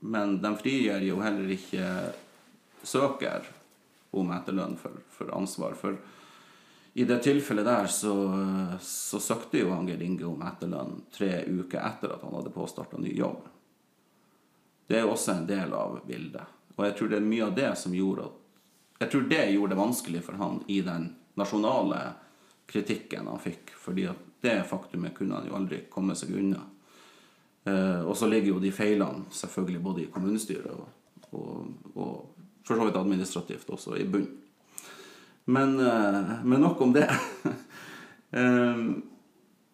[0.06, 1.88] Men de frigjør jo heller ikke
[2.86, 3.48] søker
[4.14, 5.74] om etterlønn for, for ansvar.
[5.80, 5.98] For
[6.98, 8.14] i det tilfellet der så,
[8.82, 13.00] så søkte jo han Geir Inge om etterlønn tre uker etter at han hadde påstarta
[13.04, 13.42] ny jobb.
[14.88, 16.54] Det er jo også en del av bildet.
[16.78, 18.42] Og jeg tror det er mye av det som gjorde at
[19.04, 22.00] Jeg tror det gjorde det vanskelig for han i den nasjonale
[22.66, 23.76] kritikken han fikk.
[23.76, 26.64] fordi at det faktumet kunne han jo aldri komme seg unna.
[27.66, 30.88] Eh, og så ligger jo de feilene selvfølgelig både i kommunestyret og,
[31.32, 34.45] og, og for så vidt administrativt også i bunn.
[35.46, 37.10] Men, eh, men nok om det.
[38.36, 38.76] Eh,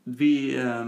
[0.03, 0.85] vi eh,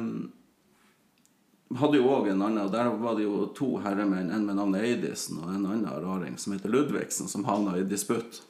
[1.79, 5.39] hadde jo òg en annen, der var det jo to herremenn, en med navnet Eidisen
[5.41, 8.43] og en annen raring som heter Ludvigsen, som havna i disputt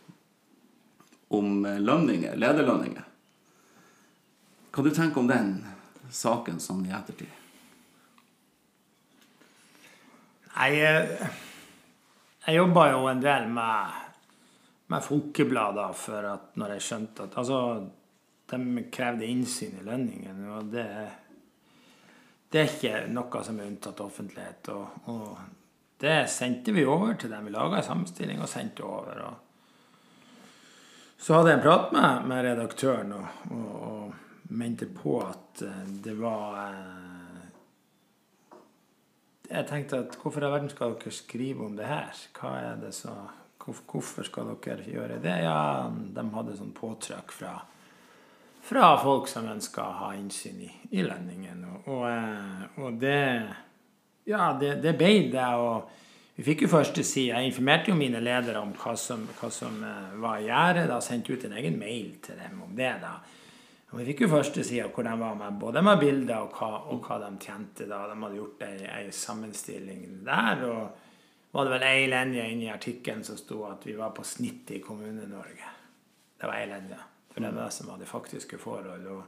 [1.34, 3.06] om eh, lønninger, lederlønninger.
[4.74, 5.56] Hva du tenker om den
[6.14, 7.32] saken sånn i ettertid?
[10.54, 11.30] Nei, jeg,
[12.46, 14.03] jeg jobba jo en del med,
[14.94, 17.60] med Folkebladet for at når jeg skjønte at Altså,
[18.54, 20.86] de krevde innsyn i lønningen, og det,
[22.54, 24.70] det er ikke noe som er unntatt offentlighet.
[24.76, 25.40] Og, og
[26.04, 27.48] det sendte vi over til dem.
[27.48, 29.24] Vi laga en sammenstilling og sendte over.
[29.24, 29.44] og
[31.24, 35.86] så hadde jeg en prat med, med redaktøren og, og, og mente på at eh,
[36.04, 37.00] det var eh,
[39.54, 42.12] Jeg tenkte at hvorfor i verden skal dere skrive om det her?
[42.36, 43.14] Hva er det så,
[43.64, 45.36] hvorfor, skal dere gjøre det?
[45.46, 47.54] Ja, de hadde sånn påtrykk fra,
[48.64, 51.64] fra folk som ønska å ha innsyn i, i lønningen.
[51.70, 53.20] Og, og, eh, og det
[54.24, 55.48] Ja, det, det ble det.
[55.60, 55.90] og
[56.36, 59.84] vi fikk jo første si, Jeg informerte jo mine ledere om hva som, hva som
[59.86, 61.02] eh, var i gjære.
[61.02, 62.96] Sendte ut en egen mail til dem om det.
[63.04, 63.18] da.
[63.92, 66.72] Og Vi fikk jo første sida hvor de var med både med bilder og hva,
[66.90, 67.86] og hva de tjente.
[67.86, 68.08] da.
[68.10, 70.66] De hadde gjort ei, ei sammenstilling der.
[70.72, 71.03] Og
[71.54, 74.82] var det vel ei linje inni artikkelen som sto at vi var på snittet i
[74.82, 75.70] Kommune-Norge.
[76.40, 76.98] Det var ei linje.
[77.34, 79.08] For det var det som var de faktiske forhold.
[79.14, 79.24] Og,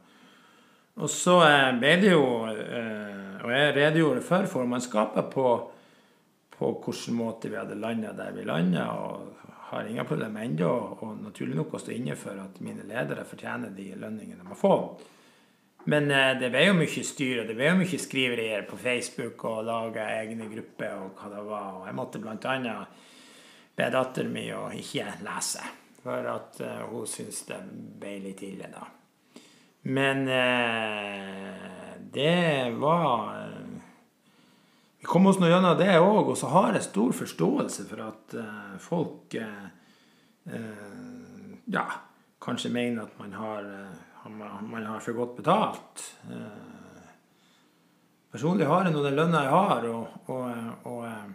[1.05, 5.47] og så eh, ble det jo eh, Og jeg redegjorde for formannskapet på
[6.55, 8.86] på hvilken måte vi hadde landa der vi landa.
[8.88, 9.34] Og
[9.69, 10.71] har ingen problemer ennå.
[11.01, 14.59] Og naturlig nok å stå inne for at mine ledere fortjener de lønningene de har
[14.59, 15.03] fått.
[15.91, 19.45] Men eh, det ble jo mye styr, og det ble jo mye skriverier på Facebook
[19.49, 21.67] og lage egne grupper og hva det var.
[21.79, 23.01] Og jeg måtte annet
[23.75, 25.65] be datteren min å ikke lese.
[26.05, 27.57] For at uh, hun syntes det
[27.99, 28.83] ble litt ille, da.
[29.89, 33.41] Men uh, det var
[34.99, 38.36] vi kom oss nå gjennom det òg, og så har jeg stor forståelse for at
[38.81, 39.36] folk
[41.65, 41.83] ja,
[42.45, 43.97] kanskje mener at man har, eh,
[44.30, 46.03] man har for godt betalt.
[46.32, 47.09] Eh,
[48.32, 51.34] personlig har jeg nå den lønna jeg har, og, og, og eh,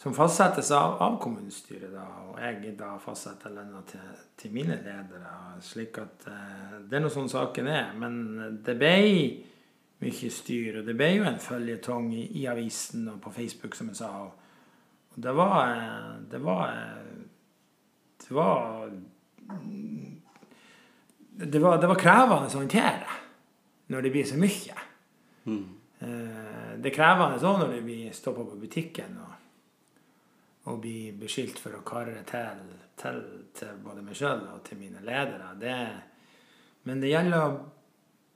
[0.00, 1.90] som fastsettes av, av kommunestyret.
[1.92, 4.04] Da, og jeg da fastsetter lønna til,
[4.40, 5.34] til, mine ledere.
[5.60, 7.90] slik at eh, Det er nå sånn saken er.
[8.00, 8.20] Men
[8.64, 8.94] det ble
[10.00, 13.90] mye styr, og det ble jo en føljetong i, i, avisen og på Facebook, som
[13.92, 14.10] jeg sa.
[14.24, 14.36] Og,
[15.20, 17.20] det var eh, Det var eh,
[18.24, 18.88] Det var
[21.40, 23.18] det var, det var krevende å håndtere
[23.90, 24.86] når det blir så mye.
[25.50, 25.66] Mm.
[26.04, 29.18] Eh, det er krevende òg når vi stopper på butikken.
[29.18, 29.36] og
[30.68, 32.62] og blir beskyldt for å karre til,
[33.00, 33.20] til,
[33.56, 35.54] til både meg sjøl og til mine ledere.
[35.60, 35.76] Det,
[36.88, 37.58] men det gjelder å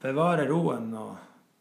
[0.05, 1.13] bevare roen og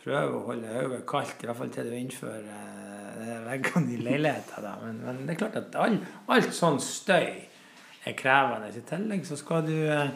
[0.04, 4.70] prøve å holde hodet kaldt, i hvert fall til du innfører eh, veggene i leiligheten.
[4.84, 6.00] Men, men, det er klart at all,
[6.34, 7.28] alt sånn støy
[8.04, 8.72] er krevende.
[8.72, 10.16] I tillegg så skal du eh,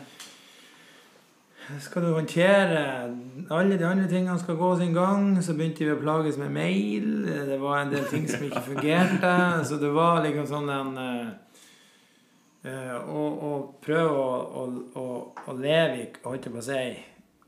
[1.81, 2.81] skal du håndtere
[3.49, 5.35] alle de andre tingene skal gå sin gang.
[5.43, 7.09] Så begynte vi å plages med mail.
[7.47, 9.33] Det var en del ting som ikke fungerte.
[9.67, 13.51] Så det var liksom sånn en uh, å, å,
[13.83, 14.63] prøve å,
[14.99, 15.05] å,
[15.43, 16.81] å, leve i holdt jeg på å si,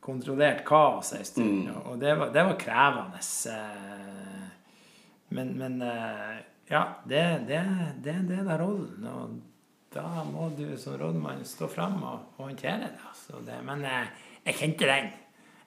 [0.03, 1.69] kontrollert kaos en stund.
[1.69, 1.81] Mm.
[1.85, 3.23] Og det var, det var krevende.
[5.35, 6.39] Men, men uh,
[6.69, 7.61] ja, det, det,
[8.03, 9.09] det er en del av rollen.
[9.09, 9.39] Og
[9.93, 13.18] da må du som rådmann stå fram og, og, håndtere det, altså.
[13.45, 13.59] Det.
[13.65, 14.07] Men eh,
[14.43, 15.11] jeg kjente den.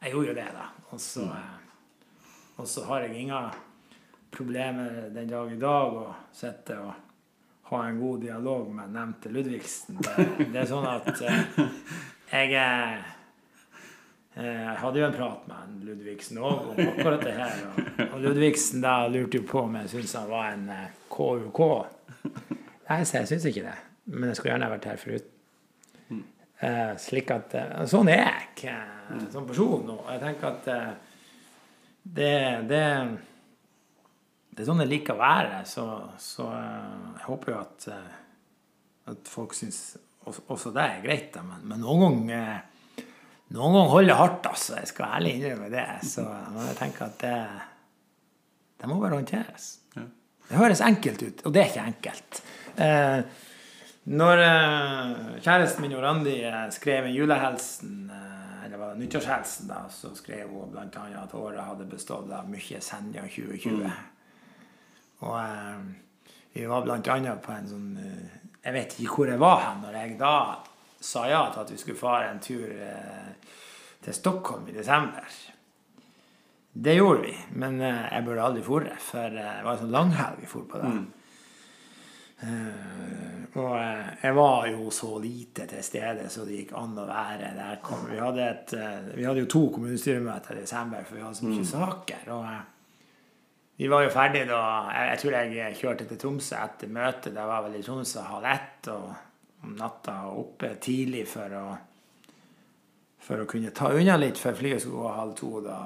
[0.03, 0.67] Jeg gjorde jo det, da.
[0.91, 3.49] Og så, eh, og så har jeg ingen
[4.33, 6.05] problemer den dag i dag å
[6.35, 6.93] sitte og
[7.73, 10.01] ha en god dialog med nevnte Ludvigsen.
[10.03, 11.43] Det, det er sånn at eh,
[12.33, 13.03] jeg
[14.33, 17.59] jeg hadde jo en prat med Ludvigsen òg om akkurat det her.
[18.07, 20.71] Og Ludvigsen da lurte jo på om jeg syntes han var en
[21.13, 21.61] KUK.
[22.89, 23.77] Nei, så jeg syns ikke det.
[24.09, 25.32] Men jeg skulle gjerne vært her foruten.
[26.63, 29.99] Eh, slik at eh, Sånn er jeg eh, som person nå.
[30.13, 30.69] Jeg tenker at
[32.03, 32.35] det,
[32.71, 32.85] det,
[34.53, 35.63] det er sånn jeg liker å være.
[35.69, 35.87] Så,
[36.23, 37.89] så jeg håper jo at,
[39.11, 39.83] at folk syns
[40.23, 41.39] også det er greit.
[41.43, 42.69] Men, men noen ganger
[43.53, 44.79] noen ganger holder hardt, altså.
[44.79, 45.87] Jeg skal ærlig innrømme det.
[46.09, 47.37] Så jeg tenker at det,
[48.81, 49.73] det må bare håndteres.
[50.53, 52.41] Det høres enkelt ut, og det er ikke enkelt.
[52.85, 53.19] Eh,
[54.05, 59.69] når uh, kjæresten min og Randi uh, skrev en julehelsen, uh, eller var det nyttårshelsen,
[59.71, 61.05] da, så skrev hun bl.a.
[61.21, 63.79] at året hadde bestått av mye Senja 2020.
[63.79, 63.93] Mm.
[65.23, 65.39] Og
[66.53, 67.37] vi var bl.a.
[67.39, 67.91] på en sånn
[68.65, 70.35] Jeg vet ikke hvor jeg var hen når jeg da
[71.03, 72.67] sa ja til at vi skulle fare en tur
[74.03, 75.31] til Stockholm i desember.
[76.73, 80.51] Det gjorde vi, men jeg burde aldri dratt, for det var en sånn langhelg vi
[80.51, 80.91] for på da.
[80.91, 81.22] Mm.
[82.43, 87.07] Uh, og uh, jeg var jo så lite til stede så det gikk an å
[87.07, 87.77] være der.
[88.09, 91.47] Vi, hadde et, uh, vi, hadde jo to kommunestyremøter i desember, for vi hadde så
[91.47, 91.69] mye mm.
[91.71, 92.33] saker.
[92.35, 92.49] Og
[93.79, 97.37] vi var jo ferdige da jeg, jeg, tror jeg kjørte til Tromsø etter møtet.
[97.37, 99.13] Det var vel i Tromsø halv ett og
[99.63, 101.67] om natta oppe tidlig for å,
[103.23, 105.53] for å kunne ta unna litt før flyet skulle gå halv to.
[105.63, 105.79] Da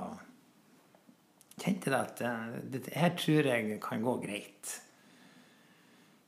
[1.60, 2.24] kjente jeg at
[2.72, 4.78] dette her tror jeg kan gå greit.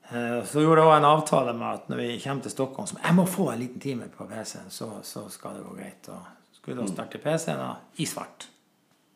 [0.09, 3.17] Eh, så gjorde jeg en avtale med at når vi kommer til Stockholm, så jeg
[3.17, 6.09] må få en liten time på PC-en, så, så, skal det gå greit.
[6.13, 6.93] Og skulle da mm.
[6.95, 7.65] starte PC-en
[8.01, 8.49] i svart.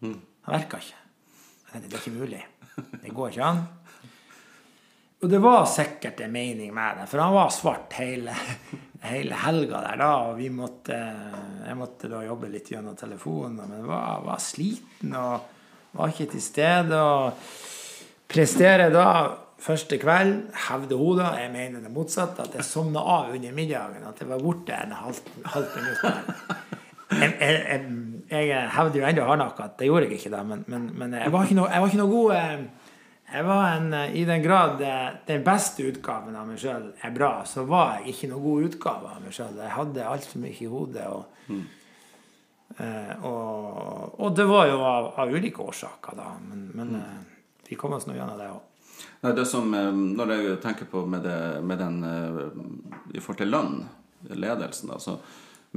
[0.04, 0.18] Mm.
[0.20, 0.98] Det virka ikke.
[1.72, 2.42] Det er ikke mulig.
[3.00, 3.62] Det går ikke an.
[5.22, 8.34] Og det var sikkert en mening med det, for han var svart hele,
[9.12, 10.10] hele helga der da.
[10.26, 10.98] Og vi måtte,
[11.62, 16.44] jeg måtte da jobbe litt gjennom telefonen, men var, var sliten og var ikke til
[16.44, 17.00] stede.
[17.00, 19.06] Og prestere da
[19.62, 24.02] Første kveld hevde hun da, jeg mener det motsatte, at jeg sovna av under middagen.
[24.08, 26.72] At jeg var borte en halvt halv minutt.
[27.12, 27.82] Jeg, jeg,
[28.30, 31.12] jeg, jeg hevder jo ennå hardnakka at det gjorde jeg ikke, da, men, men, men
[31.18, 32.88] jeg, var no, jeg, var ikke noe, god eh,
[33.34, 37.14] Jeg var en, eh, I den grad eh, den beste utgaven av meg sjøl er
[37.14, 39.60] bra, så var jeg ikke noe god utgave av meg sjøl.
[39.60, 41.06] Jeg hadde altfor mye i hodet.
[41.12, 41.62] Og, mm.
[43.28, 46.28] og, og, det var jo av, av ulike årsaker, da.
[46.48, 47.24] Men, men mm.
[47.68, 48.71] vi kom oss nå gjennom det òg.
[49.22, 52.40] Nei, det som, eh, Når jeg tenker på med, det, med den eh,
[53.14, 53.76] i forhold til lønn,
[54.34, 55.18] ledelsen altså,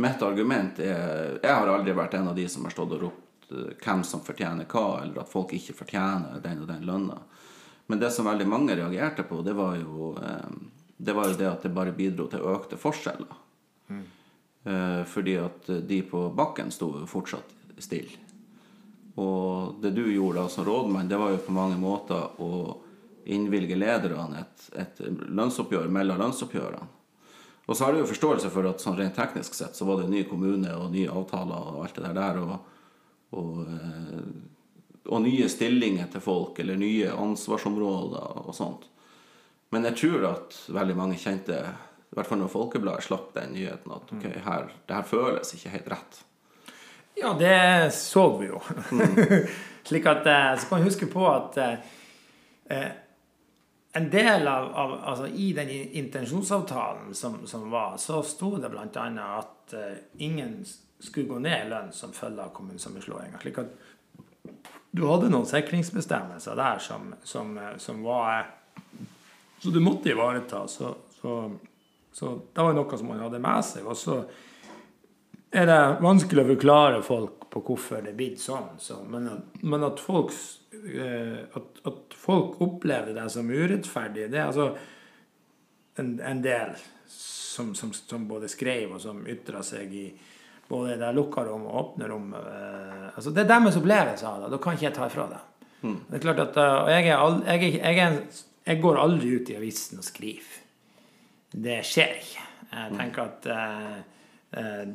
[0.01, 3.51] Mitt argument er Jeg har aldri vært en av de som har stått og ropt
[3.53, 7.19] eh, hvem som fortjener hva, eller at folk ikke fortjener den og den lønna.
[7.85, 10.15] Men det som veldig mange reagerte på, det var jo
[10.97, 13.35] det, var jo det at det bare bidro til økte forskjeller.
[13.93, 14.01] Mm.
[15.05, 18.17] Fordi at de på bakken sto jo fortsatt stille.
[19.21, 22.49] Og det du gjorde da som rådmann, det var jo på mange måter å
[23.25, 26.87] innvilge lederne et, et lønnsoppgjør mellom lønnsoppgjørene.
[27.65, 30.11] Og så har jeg jo forståelse for at sånn rent teknisk sett så var det
[30.11, 32.41] ny kommune og nye avtaler og alt det der.
[32.43, 34.27] Og, og, eh,
[35.09, 38.85] og nye stillinger til folk, eller nye ansvarsområder og sånt.
[39.73, 43.91] Men jeg tror at veldig mange kjente, i hvert fall når Folkebladet slapp den nyheten,
[43.97, 46.21] at ok, her, det her føles ikke helt rett.
[47.17, 48.61] Ja, det så vi jo.
[49.87, 52.91] Slik at eh, Så kan vi huske på at eh,
[53.95, 59.05] en del av, av altså I den intensjonsavtalen som, som var, så sto det bl.a.
[59.37, 60.57] at uh, ingen
[60.99, 63.39] skulle gå ned i lønn som følge av kommunesammenslåinga.
[63.39, 63.71] Slik at
[64.95, 68.45] du hadde noen sikringsbestemmelser der som, som, som var
[69.59, 70.67] Så du måtte ivareta.
[70.67, 70.91] Så,
[71.21, 71.51] så,
[72.13, 73.87] så det var noe som man hadde med seg.
[73.87, 74.19] Og så
[75.55, 78.75] er det vanskelig å forklare folk på hvorfor det er blitt sånn.
[78.83, 79.29] Så, men,
[79.63, 80.33] men at folk
[80.83, 84.69] Eh, at, at, folk opplever det som urettferdig, det er altså
[86.01, 86.73] en, en del
[87.07, 90.05] som, som, som, både skrev og som ytra seg i
[90.67, 92.33] både det lukka rom og åpne rom.
[92.37, 94.51] Eh, altså Det er deres opplevelse av det.
[94.53, 95.41] Da kan ikke jeg ta ifra det.
[95.85, 95.97] Mm.
[96.09, 98.21] Det er klart at uh, jeg, er all, jeg, jeg,
[98.65, 100.61] jeg, går aldri ut i avisen og skriver.
[101.55, 102.45] Det skjer ikke.
[102.71, 102.95] Jeg hmm.
[102.99, 103.45] tenker at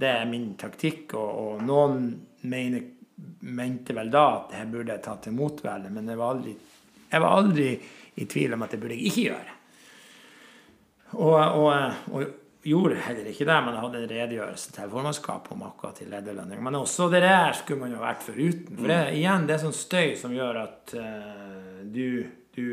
[0.01, 2.09] det er min taktikk, og, og noen
[2.49, 2.83] mener
[3.41, 6.55] mente vel da at jeg burde ta til motvære, men jeg var, aldri,
[7.11, 7.71] jeg var aldri
[8.21, 9.57] i tvil om at det burde jeg ikke gjøre.
[11.11, 11.73] Og, og,
[12.15, 16.11] og, gjorde heller ikke det, men jeg hadde en redegjørelse til formannskapet om akkurat til
[16.13, 16.61] lederlønning.
[16.61, 18.77] Men også det der skulle man jo vært foruten.
[18.77, 22.21] For det, igjen, det er sånn støy som gjør at uh, du,
[22.57, 22.67] du,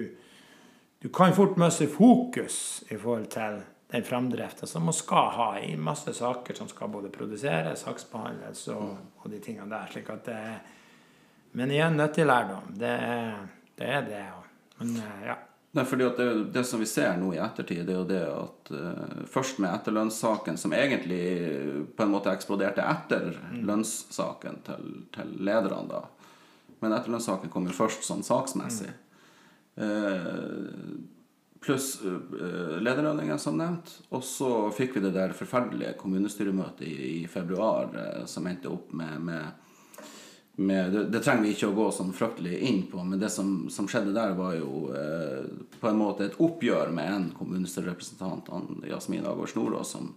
[0.99, 2.57] du kan fort miste fokus
[2.91, 7.09] i forhold til den framdrifta som man skal ha i masse saker som skal både
[7.09, 9.87] produseres, saksbehandles og, og de tingene der.
[9.91, 10.57] slik at det er
[11.57, 12.73] Men igjen, nyttig lærdom.
[12.75, 13.87] Det er det.
[13.87, 14.25] Er det
[14.77, 15.37] men eh, ja.
[15.71, 18.21] Nei, fordi at det, det, som vi ser nå i ettertid, det er jo det
[18.25, 21.23] at uh, først med etterlønnssaken, som egentlig
[21.97, 23.59] på en måte eksploderte etter mm.
[23.67, 26.01] lønnssaken til, til lederne, da.
[26.81, 28.89] Men etterlønnssaken kom jo først sånn saksmessig.
[29.77, 29.83] Mm.
[29.83, 31.16] Uh,
[31.61, 33.93] pluss uh, lederlønninger, som nevnt.
[34.09, 38.93] Og så fikk vi det der forferdelige kommunestyremøtet i, i februar uh, som endte opp
[38.97, 40.03] med, med,
[40.55, 43.67] med det, det, trenger vi ikke å gå sånn fryktelig inn på, men det som,
[43.73, 45.43] som skjedde der, var jo uh,
[45.79, 48.53] på en måte et oppgjør med en kommunestyrerepresentant,
[48.89, 50.13] Jasmin Agård Snorås, som,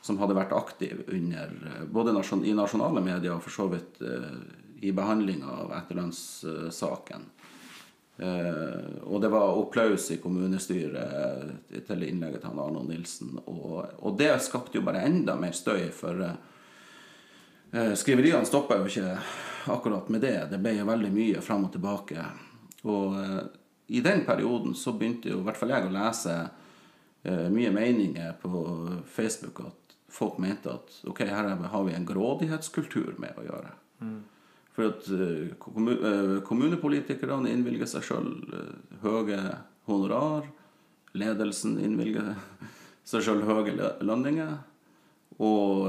[0.00, 1.52] som, hadde vært aktiv under
[1.92, 4.00] både nasjon, i nasjonale medier og for så vidt
[4.80, 7.26] i behandlinga av etterlønnssaken.
[8.22, 13.38] Uh, og det var applaus i kommunestyret til innlegget til Arnold Nilsen.
[13.46, 19.14] Og, og, det skapte jo bare enda mer støy, for uh, skriveriene stoppa jo ikke
[19.72, 20.36] akkurat med det.
[20.52, 22.26] Det ble jo veldig mye fram og tilbake.
[22.84, 23.40] Og uh,
[23.88, 26.40] i den perioden så begynte jo i hvert fall jeg å lese
[27.20, 28.60] mye meninger på
[29.12, 33.72] Facebook at folk mente at ok, her har vi en grådighetskultur med å gjøre.
[34.00, 34.22] Mm.
[34.80, 39.40] For at eh, eh, kommunepolitikerne innvilger seg sjøl eh, høye
[39.90, 40.46] honorar.
[41.12, 42.32] Ledelsen innvilger
[43.10, 44.54] seg sjøl høye lønninger.
[45.40, 45.86] Og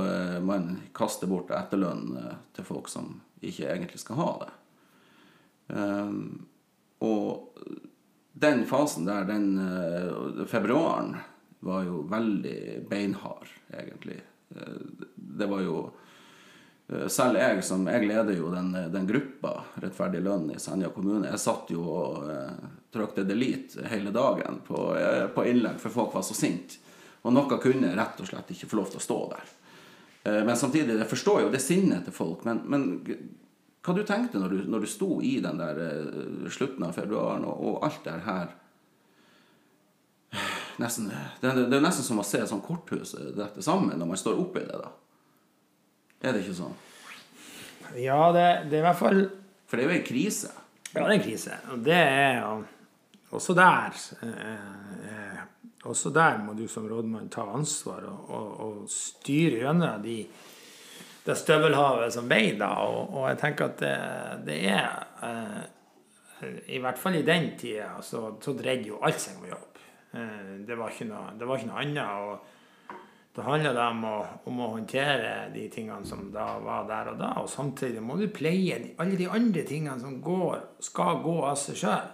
[0.47, 2.13] man kaster bort etterlønn
[2.55, 4.51] til folk som ikke egentlig skal ha det.
[7.03, 7.57] Og
[8.45, 11.17] den fasen der, den februaren,
[11.67, 14.21] var jo veldig beinhard, egentlig.
[14.55, 15.75] Det var jo
[17.07, 21.39] selv jeg, som jeg leder jo den, den gruppa Rettferdig lønn i Senja kommune, jeg
[21.39, 26.25] satt jo og eh, trykte delete hele dagen på, eh, på, innlegg, for folk var
[26.27, 26.81] så sinte.
[27.21, 29.53] Og noe kunne rett og slett ikke få lov til å stå der.
[30.23, 32.43] Eh, men samtidig, jeg forstår jo det sinnet til folk.
[32.47, 32.87] Men, men
[33.81, 37.47] hva du tenkte når du, når du sto i den der eh, slutten av februaren
[37.47, 38.51] og, og alt det her
[40.83, 41.07] nesten,
[41.39, 44.65] det, det, er nesten som å se sånn korthus dette sammen når man står oppi
[44.67, 44.81] det.
[44.81, 44.91] da
[46.21, 46.75] er det ikke sånn?
[47.99, 49.23] Ja, det, det er i hvert fall
[49.67, 50.51] For det er jo en krise.
[50.91, 51.57] Ja, det er en krise.
[51.73, 52.45] Og det er
[53.31, 54.53] også der eh,
[55.11, 55.41] eh,
[55.87, 60.17] Også der må du som rådmann ta ansvar og, og, og styre gjennom de,
[61.25, 62.71] det støvelhavet som veier da.
[62.85, 63.95] Og, og, jeg tenker at det,
[64.47, 64.87] det er
[65.25, 69.83] eh, I hvert fall i den tida så, så dreide jo alt seg om jobb.
[70.13, 72.05] Eh, det, var ikke noe, det var ikke noe annet.
[72.05, 72.59] og
[73.35, 74.15] da handler det om å,
[74.51, 77.29] om å, håndtere de tingene som da var der og da.
[77.39, 81.79] Og samtidig må du pleie alle de andre tingene som går, skal gå av seg
[81.79, 82.09] sjøl.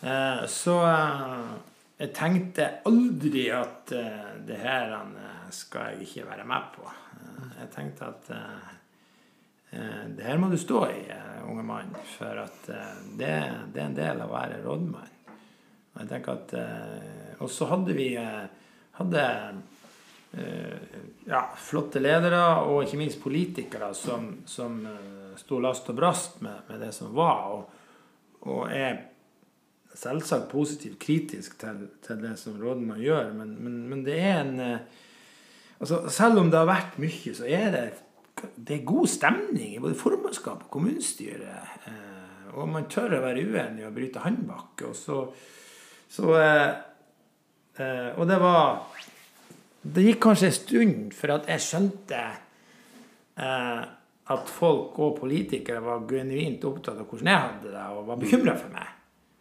[0.00, 1.52] Eh, så eh,
[2.00, 6.88] jeg tenkte aldri at eh, det her eh, skal jeg ikke være med på.
[6.88, 8.74] Eh, jeg tenkte at eh,
[10.16, 11.00] det her må du stå i,
[11.44, 13.32] unge mann, for at det,
[13.74, 15.10] det, er en del av å være rådmann.
[15.92, 16.54] Og jeg tenker at
[17.44, 19.24] Og så hadde vi hadde
[21.26, 26.64] ja, flotte ledere, og ikke minst politikere som, som eh, sto last og brast med,
[26.70, 29.02] med det som var, og, og er
[29.96, 34.60] selvsagt positivt kritisk til, til det som rådmannen gjør, men, men, men, det er en
[34.60, 35.04] eh,
[35.80, 37.86] altså Selv om det har vært mye, så er det,
[38.56, 41.74] det er god stemning i både formannskap og kommunestyret.
[41.90, 44.86] Eh, og man tør å være uenig og bryte håndbak.
[44.88, 45.18] Og så,
[46.08, 46.70] så eh,
[47.82, 48.86] eh, Og det var
[49.92, 52.20] Det gikk kanskje en stund for at jeg skjønte
[53.38, 53.82] eh,
[54.34, 58.56] at folk og politikere var genuint opptatt av hvordan jeg hadde det, og var bekymra
[58.58, 58.92] for meg.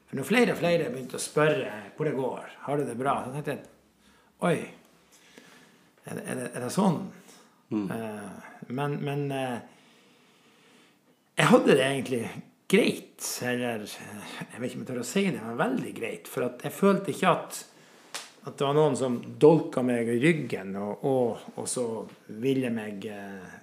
[0.06, 3.16] For når flere og flere begynte å spørre hvor det går, har du det bra,
[3.26, 3.72] så tenkte jeg
[4.46, 4.58] oi,
[6.06, 7.00] er det, er det, er det sånn?
[7.74, 7.86] Mm.
[7.96, 9.56] Eh, men, men eh,
[11.36, 12.26] jeg hadde det egentlig
[12.72, 13.26] greit.
[13.46, 16.30] Eller jeg vet ikke om jeg tør å si det, men veldig greit.
[16.32, 17.62] For jeg følte ikke at,
[18.46, 21.86] at det var noen som dolka meg i ryggen, og, og, og så
[22.38, 23.54] ville meg uh,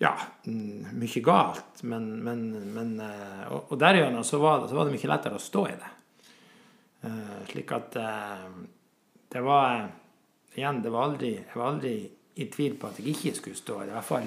[0.00, 0.14] ja,
[0.46, 1.82] mm, mye galt.
[1.84, 5.36] Men, men, men eh, Og, og derigjennom så var, det, så var det mye lettere
[5.36, 5.90] å stå i det.
[7.04, 7.98] Uh, slik at
[9.30, 9.88] det var
[10.50, 11.92] Igjen, det var aldri, jeg var aldri
[12.42, 13.92] i tvil på at jeg ikke skulle stå i det.
[13.92, 14.26] I hvert fall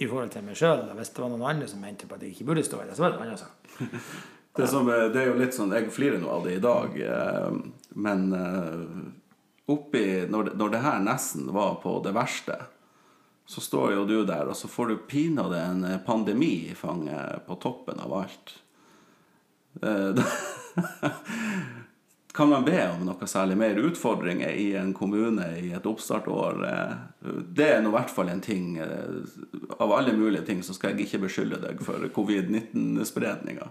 [0.00, 0.82] i forhold til meg sjøl.
[0.96, 2.96] Hvis det var noen andre som mente på at jeg ikke burde stå i det,
[2.96, 3.70] så var det en annen sak.
[4.56, 6.96] Det, som, det, er jo litt sånn, Jeg flirer nå av det i dag,
[7.94, 8.24] men
[9.70, 12.58] oppi når når det her nesten var på det verste
[13.50, 17.48] så står jo du der, og så får du pinadø en eh, pandemi i fanget
[17.48, 18.52] på toppen av alt.
[19.82, 20.20] Eh,
[22.36, 26.62] kan man be om noe særlig mer utfordringer i en kommune i et oppstartår?
[26.68, 26.94] Eh,
[27.50, 31.08] det er nå i hvert fall en ting Av alle mulige ting så skal jeg
[31.08, 33.66] ikke beskylde deg for covid-19-spredninga.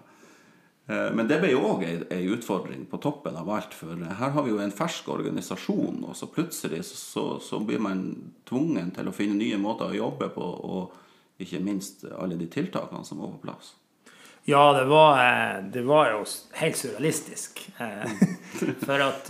[0.90, 3.76] Eh, men det ble jo òg ei utfordring på toppen av alt.
[3.78, 8.08] For her har vi jo en fersk organisasjon, og så plutselig så, så, blir man
[8.50, 13.06] tvungen til å finne nye måter å jobbe på, og ikke minst alle de tiltakene
[13.06, 13.76] som var på plass.
[14.50, 16.26] Ja, det var, eh, det var jo
[16.58, 17.62] helt surrealistisk.
[17.78, 18.18] Eh,
[18.88, 19.30] for at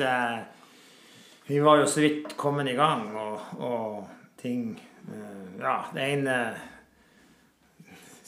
[1.50, 4.78] vi var jo så vidt kommet i gang, og, og ting
[5.60, 6.34] Ja, det ene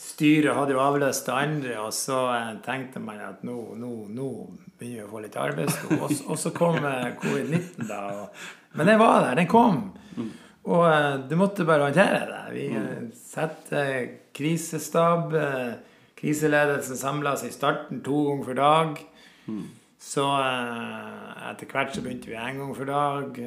[0.02, 4.28] styret hadde jo avløst det andre, og så eh, tenkte man at nå, nå, nå
[4.78, 5.98] begynner vi å få litt arbeidsro.
[5.98, 8.00] Og, og, så kom eh, covid-19, da.
[8.22, 8.46] Og,
[8.78, 9.36] men den var der.
[9.42, 9.84] Den kom.
[10.62, 12.42] Og uh, du måtte bare håndtere det.
[12.54, 13.82] Vi uh, satte
[14.34, 15.34] krisestab.
[16.16, 19.00] Kriseledelsen samla seg i starten to ganger for dag.
[20.02, 20.26] Så
[21.50, 23.42] etter hvert så begynte vi én gang for dag.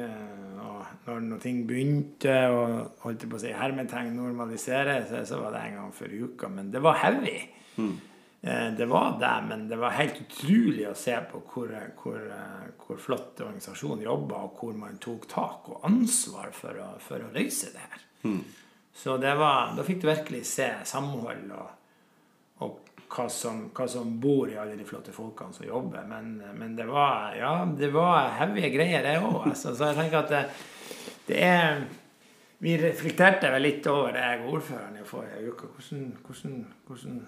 [1.06, 5.62] Og når ting begynte og holdt på å si hermetegn normalisere seg, så var det
[5.62, 6.50] en gang for uka.
[6.50, 7.38] Men det var heavy.
[7.76, 7.96] Mm.
[8.78, 12.20] Det var det, men det var helt utrolig å se på hvor, hvor,
[12.78, 17.32] hvor flott organisasjonen jobba, og hvor man tok tak og ansvar for å, for å
[17.34, 18.04] løse det her.
[18.26, 18.44] Mm.
[18.96, 21.72] Så det var, da fikk du virkelig se samhold og,
[22.64, 22.78] og
[23.12, 26.06] hva som, hva som, bor i alle de flotte folkene som jobber.
[26.08, 29.50] Men, men det var ja, det var heavy greier, det òg.
[29.50, 29.74] Altså.
[29.76, 30.56] Så jeg tenker at
[31.26, 31.86] det, det, er
[32.58, 35.68] Vi reflekterte vel litt over det, jeg og ordføreren, i forrige uke.
[35.74, 36.54] Hvordan, hvordan,
[36.86, 37.18] hvordan,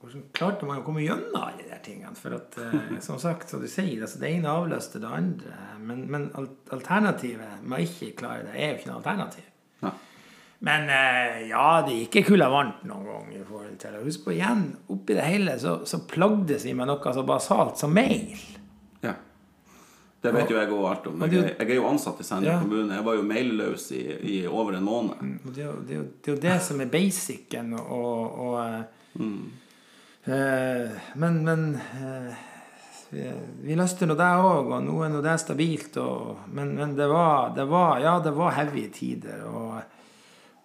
[0.00, 2.16] hvordan, klarte man å komme gjennom alle de tingene?
[2.16, 5.58] For at, eh, som sagt, som du sier, altså det ene avløste det andre.
[5.82, 6.30] Men, men
[6.72, 9.52] alternativet med å ikke klare det, er jo ikke noe alternativ.
[9.84, 9.92] Ja.
[10.58, 13.32] Men eh, ja, det gikk ikke kulda varmt noen gang.
[13.36, 17.12] i forhold til Husk på igjen, oppi det hele så, så plagdes vi med noe
[17.12, 18.32] så basalt som mail.
[19.04, 19.12] Ja.
[20.26, 21.22] Det vet jo jeg òg alt om.
[21.26, 22.56] Jeg, jeg, er jo ansatt i Senja ja.
[22.62, 22.98] kommune.
[22.98, 25.22] Jeg var jo mailløs i, i, over en måned.
[25.22, 27.72] Mm, det er, jo, det, er jo, det, er jo det som er basicen.
[27.78, 29.40] Og, og eh, mm.
[30.34, 32.46] eh, Men, men eh,
[33.10, 33.26] vi,
[33.66, 36.00] vi løste nå det òg, og nå er nå det stabilt.
[36.02, 39.46] Og, men, men det, var, det var Ja, det var heavy tider.
[39.46, 39.78] og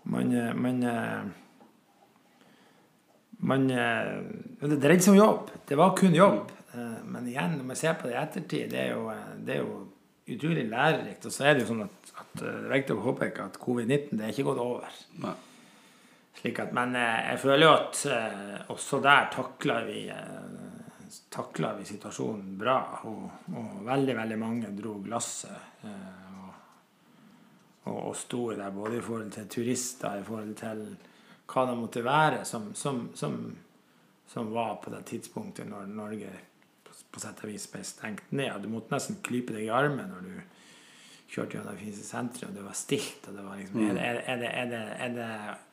[0.03, 1.21] man, man, eh,
[3.31, 4.17] man eh,
[4.59, 5.53] Det dreide seg om jobb.
[5.67, 6.51] Det var kun jobb.
[6.73, 9.07] Men igjen, når man ser på det i ettertid, det er jo,
[9.43, 9.79] det er jo
[10.31, 11.25] utrolig lærerikt.
[11.27, 14.13] Og så er det jo sånn at, at det er viktig å påpeke at covid-19
[14.15, 14.99] det er ikke gått over.
[15.25, 15.33] Nei.
[16.41, 20.05] Slik at, men jeg føler jo at også der takler vi,
[21.33, 22.77] takler vi situasjonen bra.
[23.11, 25.85] Og, og veldig, veldig mange dro glasset
[27.85, 30.85] og, og sto der, både i forhold til turister, i forhold til
[31.51, 33.37] hva det måtte være, som, som, som,
[34.29, 36.31] som var på det tidspunktet når Norge
[37.11, 38.63] på, sett og vis ble stengt ned.
[38.63, 40.33] Du måtte nesten klype deg i armen når du
[41.31, 43.27] kjørte gjennom Finse senteret, og det var stilt.
[43.27, 45.29] og det var liksom, det, er, det, er, det, er, det,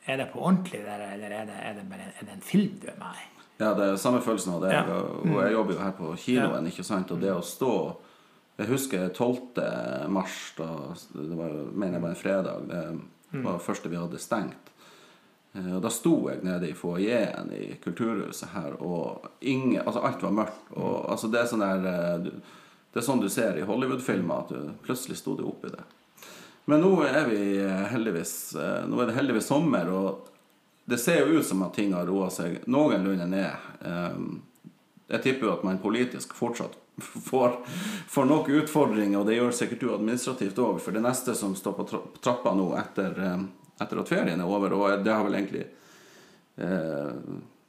[0.07, 2.99] er det på ordentlig der, eller er det, det, bare, det en film du er
[3.01, 3.25] med i?
[3.59, 4.71] Ja, det er samme følelsen av det.
[4.71, 4.99] Ja.
[5.19, 7.11] Og jeg jobber jo her på kinoen, ikke sant?
[7.11, 7.73] og det å stå
[8.59, 9.59] Jeg husker 12.
[10.11, 10.67] mars, da,
[11.15, 12.65] det var, mener jeg var en fredag.
[12.69, 14.71] Det var det første vi hadde stengt.
[15.53, 20.23] Eh, Og Da sto jeg nede i foajeen i Kulturhuset her, og ingen, altså alt
[20.23, 20.65] var mørkt.
[20.75, 22.31] Og, altså det, er sånn der, eh,
[22.93, 25.85] det er sånn du ser i Hollywood-filmer, at du plutselig sto det oppi det.
[26.69, 28.53] Men nå er vi eh, heldigvis
[28.89, 30.27] Nå er det heldigvis sommer, og
[30.89, 33.51] det ser jo ut som at ting har roa seg noenlunde ned.
[35.09, 36.73] Jeg tipper jo at man politisk fortsatt
[37.29, 37.59] får,
[38.09, 41.77] får nok utfordringer, og det gjør sikkert du administrativt òg, for det neste som står
[41.77, 41.85] på
[42.25, 43.21] trappa nå etter,
[43.79, 45.65] etter at ferien er over, og det har vel egentlig
[46.57, 47.13] eh,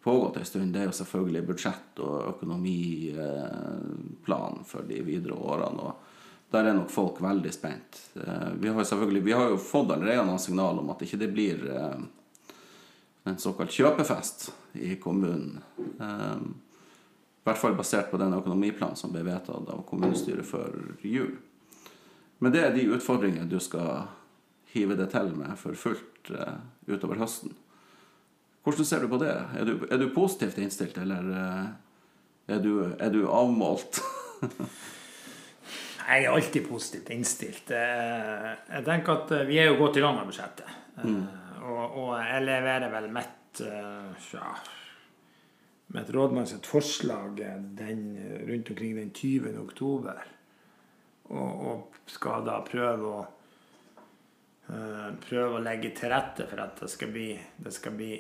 [0.03, 5.81] pågått en stund, det er jo selvfølgelig budsjett og økonomiplan for de videre årene.
[5.81, 5.93] og
[6.51, 8.11] der er nok folk veldig spent.
[8.17, 11.33] Eh, Vi har, selvfølgelig, vi har jo fått allerede noen signal om at ikke det
[11.33, 12.01] blir eh,
[13.31, 15.61] en såkalt kjøpefest i kommunen.
[15.79, 16.37] Eh,
[17.41, 21.37] I hvert fall basert på den økonomiplanen som ble vedtatt av kommunestyret før jul.
[22.39, 24.09] Men det er de utfordringene du skal
[24.75, 27.55] hive det til med for fullt uh, utover høsten.
[28.65, 29.33] Hvordan ser du på det?
[29.57, 31.69] Er du, er du positivt innstilt, eller uh,
[32.51, 34.03] er du, er du avmålt?
[36.11, 37.69] Jeg er alltid positivt innstilt.
[37.71, 40.73] Eh, Jeg tenker at vi er jo godt i gang med budsjettet.
[41.05, 41.21] Mm.
[41.61, 44.49] Og, og jeg leverer vel mitt ja,
[45.95, 47.39] mitt rådmanns forslag
[47.79, 48.03] den,
[48.49, 49.55] rundt omkring den 20.
[49.61, 50.19] oktober.
[51.31, 53.23] Og, og skal da prøve å
[55.25, 58.13] prøve å legge til rette for at det skal bli, det skal bli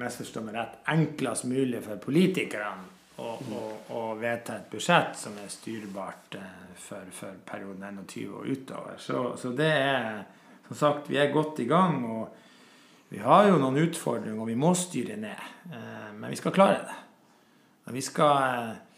[0.00, 2.92] misforstå meg rett, enklest mulig for politikerne
[3.22, 3.64] å, å,
[3.94, 8.96] å vedta et budsjett som er styrbart eh, for, for perioden 21 og utover.
[8.98, 10.24] Så, så det er
[10.64, 12.04] Som sagt, vi er godt i gang.
[12.08, 15.42] og vi har jo noen utfordringer, og vi må styre ned.
[15.70, 16.96] Eh, Men vi skal klare det.
[17.86, 18.93] Og vi skal eh,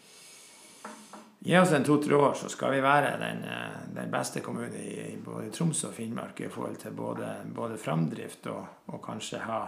[1.39, 5.17] Gi oss en to-tre år, så skal vi være den, eh, den beste kommunen i,
[5.25, 9.59] både Troms og Finnmark i forhold til både, både framdrift og, og kanskje ha,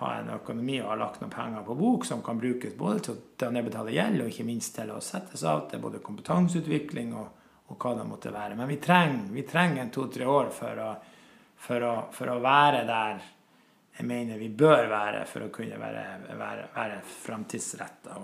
[0.00, 3.14] ha en økonomi og ha lagt noen penger på bok som kan brukes både til
[3.46, 7.28] å, nedbetale gjeld og ikke minst til å settes av til både kompetanseutvikling og,
[7.70, 8.58] og hva det måtte være.
[8.58, 10.92] Men vi trenger, vi trenger en to-tre år for å,
[11.54, 13.28] for, å, for å være der
[14.00, 16.04] jeg mener vi bør være for å kunne være,
[16.38, 18.14] være, være framtidsretta.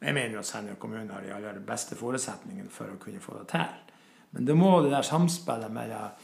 [0.00, 3.36] Jeg mener jo at Senja kommune har de aller beste forutsetningene for å kunne få
[3.42, 3.96] det til.
[4.30, 6.14] Men det må det der samspillet mellom,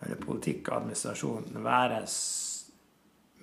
[0.00, 2.00] mellom politikk og administrasjon være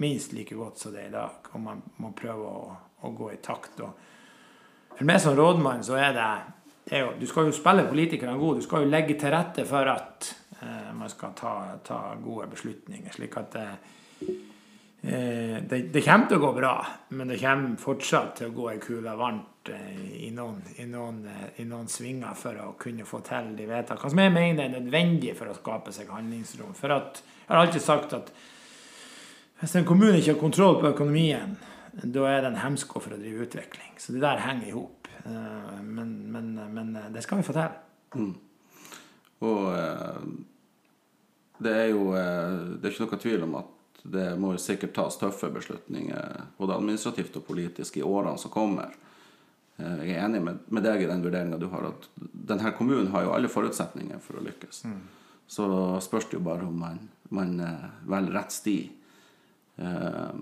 [0.03, 1.51] minst like godt som det er i dag.
[1.53, 2.75] Og man må prøve å,
[3.07, 3.79] å gå i takt.
[3.85, 6.27] Og for meg som rådmann så er det,
[6.89, 8.61] det er jo, Du skal jo spille politikerne gode.
[8.61, 11.53] Du skal jo legge til rette for at eh, man skal ta,
[11.85, 13.13] ta gode beslutninger.
[13.13, 13.95] slik at eh,
[15.01, 16.73] Eh, det, det kommer til å gå bra,
[17.13, 21.21] men det kommer fortsatt til å gå ei kule varmt eh, i, noen, i, noen,
[21.29, 24.73] eh, i noen svinger for å kunne få til de vedtakene som jeg mener er
[24.73, 26.73] nødvendig for å skape seg handlingsrom.
[26.77, 28.33] For at, jeg har alltid sagt at
[29.61, 31.55] hvis en kommune ikke har kontroll på økonomien,
[31.97, 33.95] da er det en hemsko for å drive utvikling.
[34.01, 35.07] Så det der henger i hop.
[35.27, 38.27] Men, men, men det skal vi få til.
[39.45, 40.21] Og eh,
[41.65, 43.73] det er jo Det er ikke noe tvil om at
[44.11, 48.93] det må jo sikkert tas tøffe beslutninger, både administrativt og politisk, i årene som kommer.
[49.77, 52.07] Eh, Jeg er enig med, deg i den vurderinga du har, at
[52.47, 54.83] denne kommunen har jo alle forutsetninger for å lykkes.
[55.47, 55.67] Så
[56.03, 56.97] spørs det jo bare om man,
[57.29, 58.77] man eh, velger rett sti
[59.77, 60.39] eh,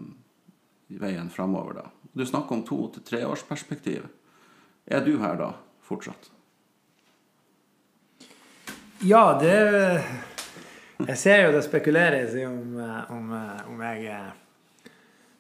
[0.94, 1.90] i veien framover, da.
[2.14, 4.06] Du snakker om to- til treårsperspektiv.
[4.88, 5.52] Er du her da
[5.84, 6.30] fortsatt?
[9.02, 10.04] Ja, det
[11.04, 14.92] Jeg ser jo det spekuleres i om, eh, om, eh, om jeg eh,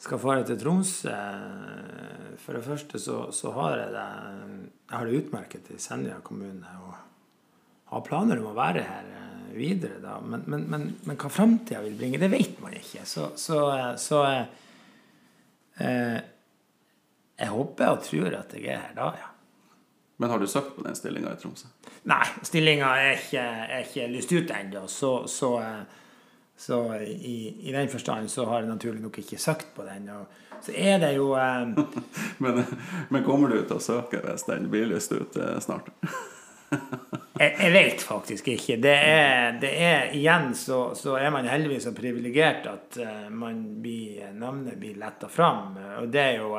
[0.03, 0.91] skal fare til Troms.
[1.07, 4.07] Eh, For det første så, så har jeg det
[4.90, 6.94] Jeg har det utmerket i Senja kommune og
[7.94, 9.07] har planer om å være her
[9.56, 10.18] videre, da.
[10.19, 13.06] Men, men, men, men hva framtida vil bringe, det vet man ikke.
[13.07, 13.61] Så, så,
[14.02, 14.19] så
[15.80, 16.19] eh,
[17.40, 19.32] Jeg håper og tror at jeg er her da, ja.
[20.18, 21.68] Men har du søkt på den stillinga i Tromsø?
[22.08, 24.86] Nei, stillinga er ikke, er ikke lyst ut ennå.
[24.88, 25.82] Så, så, eh,
[26.58, 27.38] så i,
[27.68, 30.08] i den forstand så har jeg naturlig nok ikke søkt på den.
[30.16, 31.76] Og så er det jo um...
[32.44, 32.64] Men,
[33.10, 35.88] men kommer du til å søke hvis den blir lyst ut eh, snart?
[37.42, 38.78] jeg, jeg vet faktisk ikke.
[38.84, 43.00] Det er, det er Igjen så, så er man heldigvis så privilegert at
[43.32, 45.76] man blir, navnet blir letta fram.
[46.02, 46.56] Og det er jo,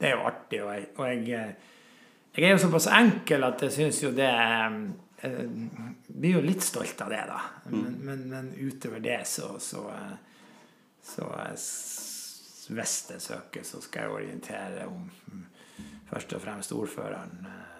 [0.00, 0.62] det er jo artig.
[0.64, 1.50] Og jeg, og jeg,
[2.34, 5.48] jeg er jo såpass enkel at jeg syns jo det Jeg
[6.08, 7.40] blir jo litt stolt av det, da.
[7.70, 9.82] Men, men, men utover det så, så,
[11.02, 15.44] så, så eh, Hvis jeg søker, så skal jeg orientere om mm,
[16.12, 17.46] først og fremst ordføreren.
[17.46, 17.70] eh,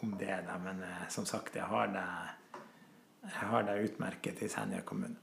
[0.00, 0.38] om det.
[0.46, 0.58] Da.
[0.58, 2.06] Men eh, som sagt, jeg har det,
[3.22, 5.16] jeg har det utmerket i Senja kommune.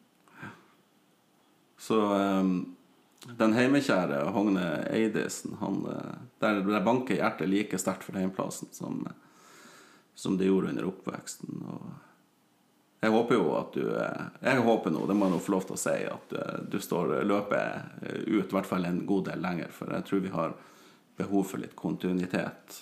[1.84, 2.76] Så um,
[3.24, 9.06] den heimekjære Hogne Eidesen, han, eh, der, der banker hjertet like sterkt for heimplassen som,
[10.16, 11.62] som det gjorde under oppveksten.
[11.72, 11.86] Og
[13.04, 15.68] jeg håper jo at du eh, Jeg håper nå, det må jeg nå få lov
[15.68, 19.44] til å si, at eh, du står løpet ut i hvert fall en god del
[19.44, 19.72] lenger.
[19.76, 20.58] For jeg tror vi har
[21.20, 22.82] behov for litt kontinuitet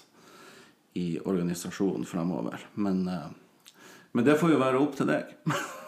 [0.98, 2.66] i organisasjonen fremover.
[2.74, 3.04] Men,
[4.12, 5.36] men det får jo være opp til deg.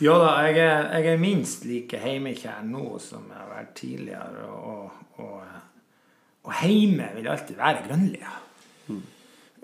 [0.00, 4.44] Ja da, jeg er, jeg er minst like heimekjær nå som jeg har vært tidligere.
[4.48, 5.40] Og, og,
[6.46, 8.30] og heime vil alltid være Grønlia.
[8.86, 9.02] Mm.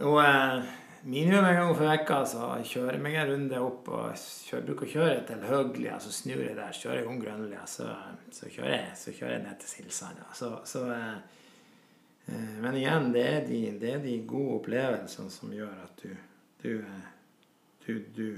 [0.04, 0.66] Og eh,
[1.08, 4.84] minimum en gang for vekka så kjører jeg meg en runde opp og kjører, bruker
[4.84, 5.94] å kjøre til Høglia.
[6.04, 7.86] Så snur jeg der, kjører jeg om Grønlia, så,
[8.28, 10.26] så, kjører jeg, så kjører jeg ned til Silsanda.
[10.36, 11.14] Så, så eh,
[12.28, 16.12] eh, men igjen, det er, de, det er de gode opplevelsene som gjør at du,
[16.60, 16.76] du,
[17.86, 18.28] du, du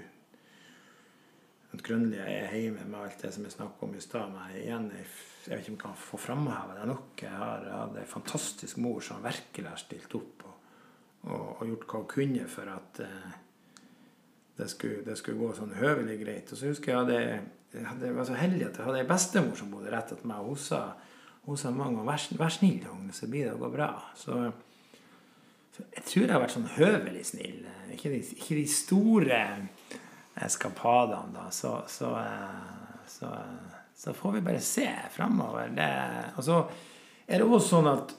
[1.68, 4.36] at Grønlia er hjemme med alt det som jeg snakket om i stad.
[4.56, 7.10] Jeg vet ikke om jeg kan få framheve det nok.
[7.22, 10.56] Jeg har hatt ei fantastisk mor som virkelig har stilt opp og,
[11.28, 13.36] og, og gjort hva hun kunne for at eh,
[14.58, 16.52] det, skulle, det, skulle, gå sånn høvelig greit.
[16.52, 19.70] Og så husker jeg at jeg, var så heldig at jeg hadde ei bestemor som
[19.72, 20.48] bodde rett etter meg.
[20.48, 20.82] Hun sa,
[21.44, 23.92] hun sa mange ganger 'vær, vær snill, Hogne, så blir det å gå bra'.
[24.16, 24.38] Så,
[25.76, 27.60] så, jeg tror jeg har vært sånn høvelig snill.
[27.92, 29.42] Ikke de, ikke de store
[30.44, 33.32] eskapadene, da, så, så, eh, så,
[33.94, 35.72] så, får vi bare se framover.
[36.36, 36.60] Og så
[37.26, 38.14] er det også sånn at,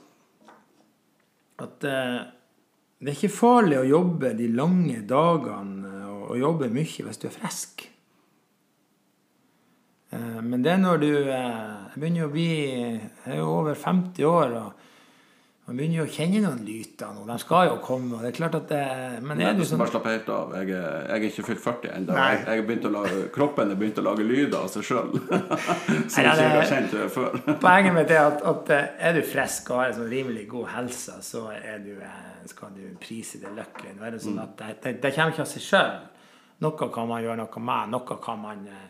[1.66, 2.18] at eh,
[3.00, 7.34] det er ikke farlig å jobbe de lange dagene og, jobbe mye hvis du er
[7.34, 7.86] frisk.
[10.12, 14.30] Eh, men det er når du Jeg begynner å bli Jeg er jo over 50
[14.30, 14.56] år.
[14.60, 14.86] og
[15.70, 17.24] man begynner jo å kjenne noen lyter nå.
[17.28, 18.16] De skal jo komme.
[18.18, 18.80] og det er klart at det,
[19.22, 20.56] Men er du sånn Bare slapp helt av.
[20.58, 23.04] Jeg, jeg er ikke fylt 40 ennå.
[23.36, 25.14] kroppen er begynt å lage lyder av seg sjøl.
[26.10, 27.38] Som jeg ikke har kjent før.
[27.68, 31.20] Poenget mitt er at, at, er du frisk og har en sånn rimelig god helse,
[31.28, 31.46] så
[31.86, 33.94] du, eh, skal du prise det lykkelig.
[34.00, 34.46] Nå er det sånn mm.
[34.48, 35.98] at det, det, det kommer ikke av seg sjøl.
[36.66, 37.94] Noe kan man gjøre noe med.
[37.94, 38.88] Noe kan man eh,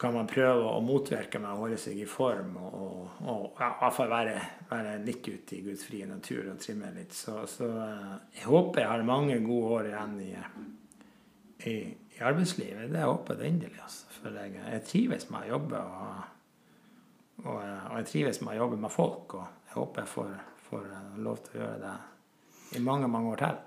[0.00, 3.68] kan man prøve å motvirke med å holde seg i form og, og, og ja,
[3.68, 4.36] i hvert fall være,
[4.70, 7.12] være, litt ute i Guds frie natur og trimme litt.
[7.16, 10.30] Så, så, eh, jeg håper jeg har mange gode år igjen i,
[11.68, 11.74] i,
[12.16, 12.88] i arbeidslivet.
[12.92, 13.82] Det håper jeg inderlig.
[13.84, 14.08] Altså.
[14.16, 16.22] For jeg, jeg, trives med å jobbe, og,
[17.44, 19.36] og, og, jeg trives med å jobbe med folk.
[19.36, 20.32] Og jeg håper jeg får,
[20.70, 20.88] får
[21.28, 21.98] lov til å gjøre det
[22.80, 23.60] i mange, mange år til.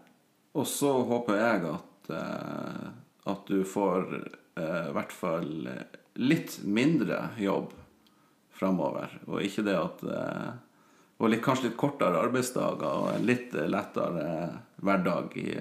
[0.58, 2.90] Og så håper jeg at, eh,
[3.30, 5.54] at du får eh, i hvert fall
[6.18, 7.74] litt mindre jobb
[8.54, 9.20] framover.
[9.28, 10.52] Og ikke det at eh,
[11.22, 14.26] Og litt, kanskje litt kortere arbeidsdager og en litt lettere
[14.84, 15.54] hverdag i,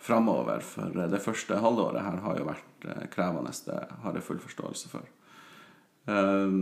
[0.00, 0.62] framover.
[0.64, 3.52] For det første halvåret her har jo vært eh, krevende.
[3.66, 5.08] Det har jeg full forståelse for.
[6.08, 6.60] Eh,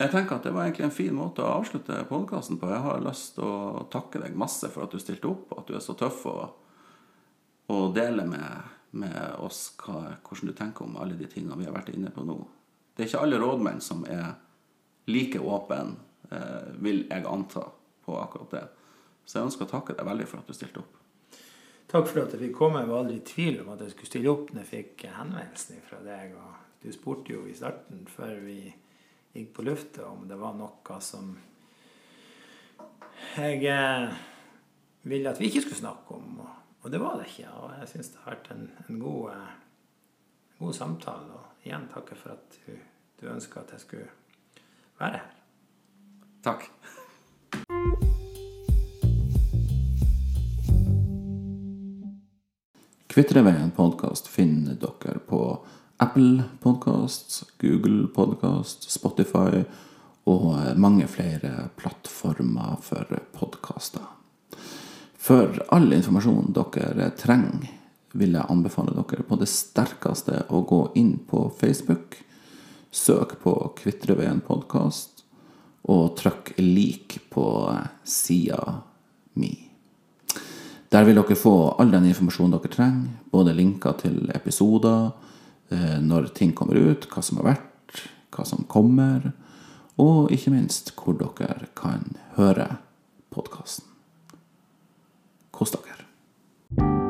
[0.00, 2.70] jeg tenker at det var egentlig en fin måte å avslutte podkasten på.
[2.70, 5.68] Jeg har lyst til å takke deg masse for at du stilte opp, og at
[5.68, 11.18] du er så tøff og deler med med oss hva, hvordan du tenker om alle
[11.18, 12.38] de tingene vi har vært inne på nå.
[12.94, 14.36] Det er ikke alle rådmenn som er
[15.10, 15.96] like åpen,
[16.30, 17.68] eh, vil jeg anta,
[18.04, 18.64] på akkurat det.
[19.24, 20.98] Så jeg ønsker å takke deg veldig for at du stilte opp.
[21.88, 22.82] Takk for at jeg fikk komme.
[22.82, 25.84] Jeg var aldri i tvil om at jeg skulle stille opp når jeg fikk henvendelsen
[25.86, 26.34] fra deg.
[26.36, 28.58] Og du spurte jo i starten, før vi
[29.34, 31.32] gikk på lufta, om det var noe som
[33.34, 34.20] jeg eh,
[35.08, 36.44] ville at vi ikke skulle snakke om.
[36.44, 36.52] Og
[36.84, 37.48] og det var det ikke.
[37.48, 39.52] Og jeg syns det har vært en, en, god, eh,
[40.58, 41.38] god, samtale.
[41.38, 42.74] Og igjen takker for at du,
[43.20, 44.10] du ønska at jeg skulle
[45.00, 45.30] være her.
[46.44, 46.70] Takk.
[53.14, 55.40] Kvitreveien podkast finner dere på
[56.02, 59.62] Apple Podkast, Google Podkast, Spotify
[60.26, 63.06] og mange flere plattformer for
[63.36, 64.08] podkaster.
[65.14, 67.70] For all informasjon dere trenger,
[68.14, 72.18] vil jeg anbefale dere på det sterkeste å gå inn på Facebook.
[72.94, 75.24] Søk på Kvitreveien podkast,
[75.90, 77.46] og trykk 'lik' på
[78.06, 78.82] sida
[79.34, 79.50] mi.
[80.92, 85.10] Der vil dere få all den informasjonen dere trenger, både linker til episoder,
[85.70, 89.32] eh, når ting kommer ut, hva som har vært, hva som kommer,
[89.98, 92.78] og ikke minst hvor dere kan høre
[93.34, 93.90] podkasten.
[95.50, 97.03] Kos dere.